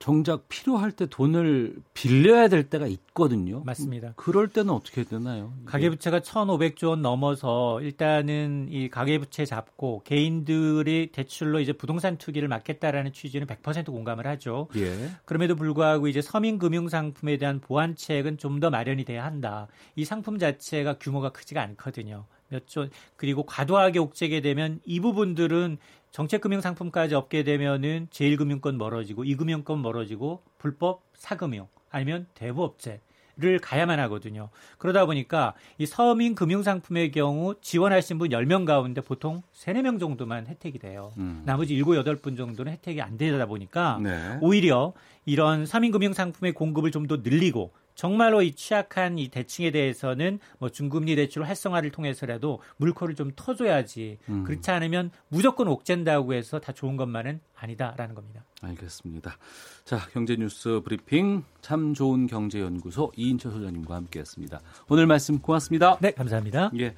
정작 0.00 0.48
필요할 0.48 0.92
때 0.92 1.04
돈을 1.04 1.76
빌려야 1.92 2.48
될 2.48 2.64
때가 2.70 2.86
있거든요. 2.86 3.62
맞습니다. 3.64 4.14
그럴 4.16 4.48
때는 4.48 4.72
어떻게 4.72 5.04
되나요? 5.04 5.52
가계부채가 5.66 6.20
1,500조 6.20 6.88
원 6.88 7.02
넘어서 7.02 7.82
일단은 7.82 8.68
이 8.70 8.88
가계부채 8.88 9.44
잡고 9.44 10.00
개인들이 10.04 11.10
대출로 11.12 11.60
이제 11.60 11.74
부동산 11.74 12.16
투기를 12.16 12.48
막겠다라는 12.48 13.12
취지는 13.12 13.46
100% 13.46 13.84
공감을 13.86 14.26
하죠. 14.26 14.68
예. 14.76 15.10
그럼에도 15.26 15.54
불구하고 15.54 16.08
이제 16.08 16.22
서민금융상품에 16.22 17.36
대한 17.36 17.60
보완책은 17.60 18.38
좀 18.38 18.60
더 18.60 18.68
마련이 18.68 19.04
돼야 19.04 19.24
한다. 19.24 19.68
이 19.96 20.04
상품 20.04 20.38
자체가 20.38 20.98
규모가 20.98 21.30
크지가 21.30 21.62
않거든요. 21.62 22.26
몇 22.50 22.66
조, 22.66 22.88
그리고 23.16 23.44
과도하게 23.44 23.98
옥죄게 23.98 24.40
되면 24.40 24.80
이 24.84 25.00
부분들은 25.00 25.78
정책금융상품까지 26.10 27.14
얻게 27.14 27.44
되면은 27.44 28.08
제1금융권 28.10 28.76
멀어지고 28.76 29.24
2금융권 29.24 29.80
멀어지고 29.80 30.42
불법 30.58 31.02
사금융 31.14 31.68
아니면 31.90 32.26
대부업체 32.34 33.00
를 33.36 33.58
가야만 33.58 33.98
하거든요. 34.00 34.50
그러다 34.76 35.06
보니까 35.06 35.54
이 35.78 35.86
서민 35.86 36.34
금융 36.34 36.62
상품의 36.62 37.10
경우 37.10 37.54
지원하신 37.62 38.18
분 38.18 38.28
10명 38.28 38.66
가운데 38.66 39.00
보통 39.00 39.42
3, 39.52 39.76
4명 39.76 39.98
정도만 39.98 40.46
혜택이 40.46 40.78
돼요. 40.78 41.14
음. 41.16 41.42
나머지 41.46 41.74
7, 41.74 41.84
8분 41.84 42.36
정도는 42.36 42.72
혜택이 42.72 43.00
안 43.00 43.16
되다 43.16 43.46
보니까 43.46 43.98
네. 44.02 44.36
오히려 44.42 44.92
이런 45.24 45.64
서민 45.64 45.90
금융 45.90 46.12
상품의 46.12 46.52
공급을 46.52 46.90
좀 46.90 47.06
더 47.06 47.18
늘리고 47.22 47.72
정말로 48.00 48.40
이 48.40 48.52
취약한 48.52 49.18
이 49.18 49.28
대칭에 49.28 49.70
대해서는 49.72 50.38
뭐 50.58 50.70
중금리 50.70 51.16
대출 51.16 51.42
활성화를 51.42 51.90
통해서라도 51.90 52.62
물꼬를 52.78 53.14
좀 53.14 53.30
터줘야지. 53.36 54.16
음. 54.30 54.42
그렇지 54.44 54.70
않으면 54.70 55.10
무조건 55.28 55.68
옥죄다고 55.68 56.32
해서 56.32 56.60
다 56.60 56.72
좋은 56.72 56.96
것만은 56.96 57.40
아니다라는 57.54 58.14
겁니다. 58.14 58.42
알겠습니다. 58.62 59.36
자, 59.84 59.98
경제뉴스 60.14 60.80
브리핑 60.82 61.44
참 61.60 61.92
좋은 61.92 62.26
경제연구소 62.26 63.12
이인철 63.16 63.52
소장님과 63.52 63.96
함께했습니다. 63.96 64.60
오늘 64.88 65.06
말씀 65.06 65.38
고맙습니다. 65.38 65.98
네, 66.00 66.12
감사합니다. 66.12 66.70
예. 66.78 66.94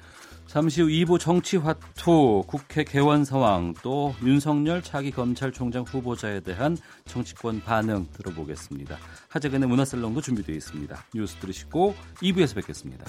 잠시 0.53 0.83
후 0.83 0.87
2부 0.87 1.19
정치화투 1.19 2.43
국회 2.45 2.83
개원 2.83 3.25
상황 3.25 3.73
또 3.81 4.13
윤석열 4.23 4.83
차기 4.83 5.09
검찰총장 5.09 5.81
후보자에 5.81 6.41
대한 6.41 6.77
정치권 7.05 7.59
반응 7.61 8.05
들어보겠습니다. 8.13 8.99
하재근의 9.29 9.67
문화살롱도 9.67 10.21
준비되어 10.21 10.55
있습니다. 10.55 11.05
뉴스 11.15 11.37
들으시고 11.37 11.95
2부에서 12.21 12.53
뵙겠습니다. 12.53 13.03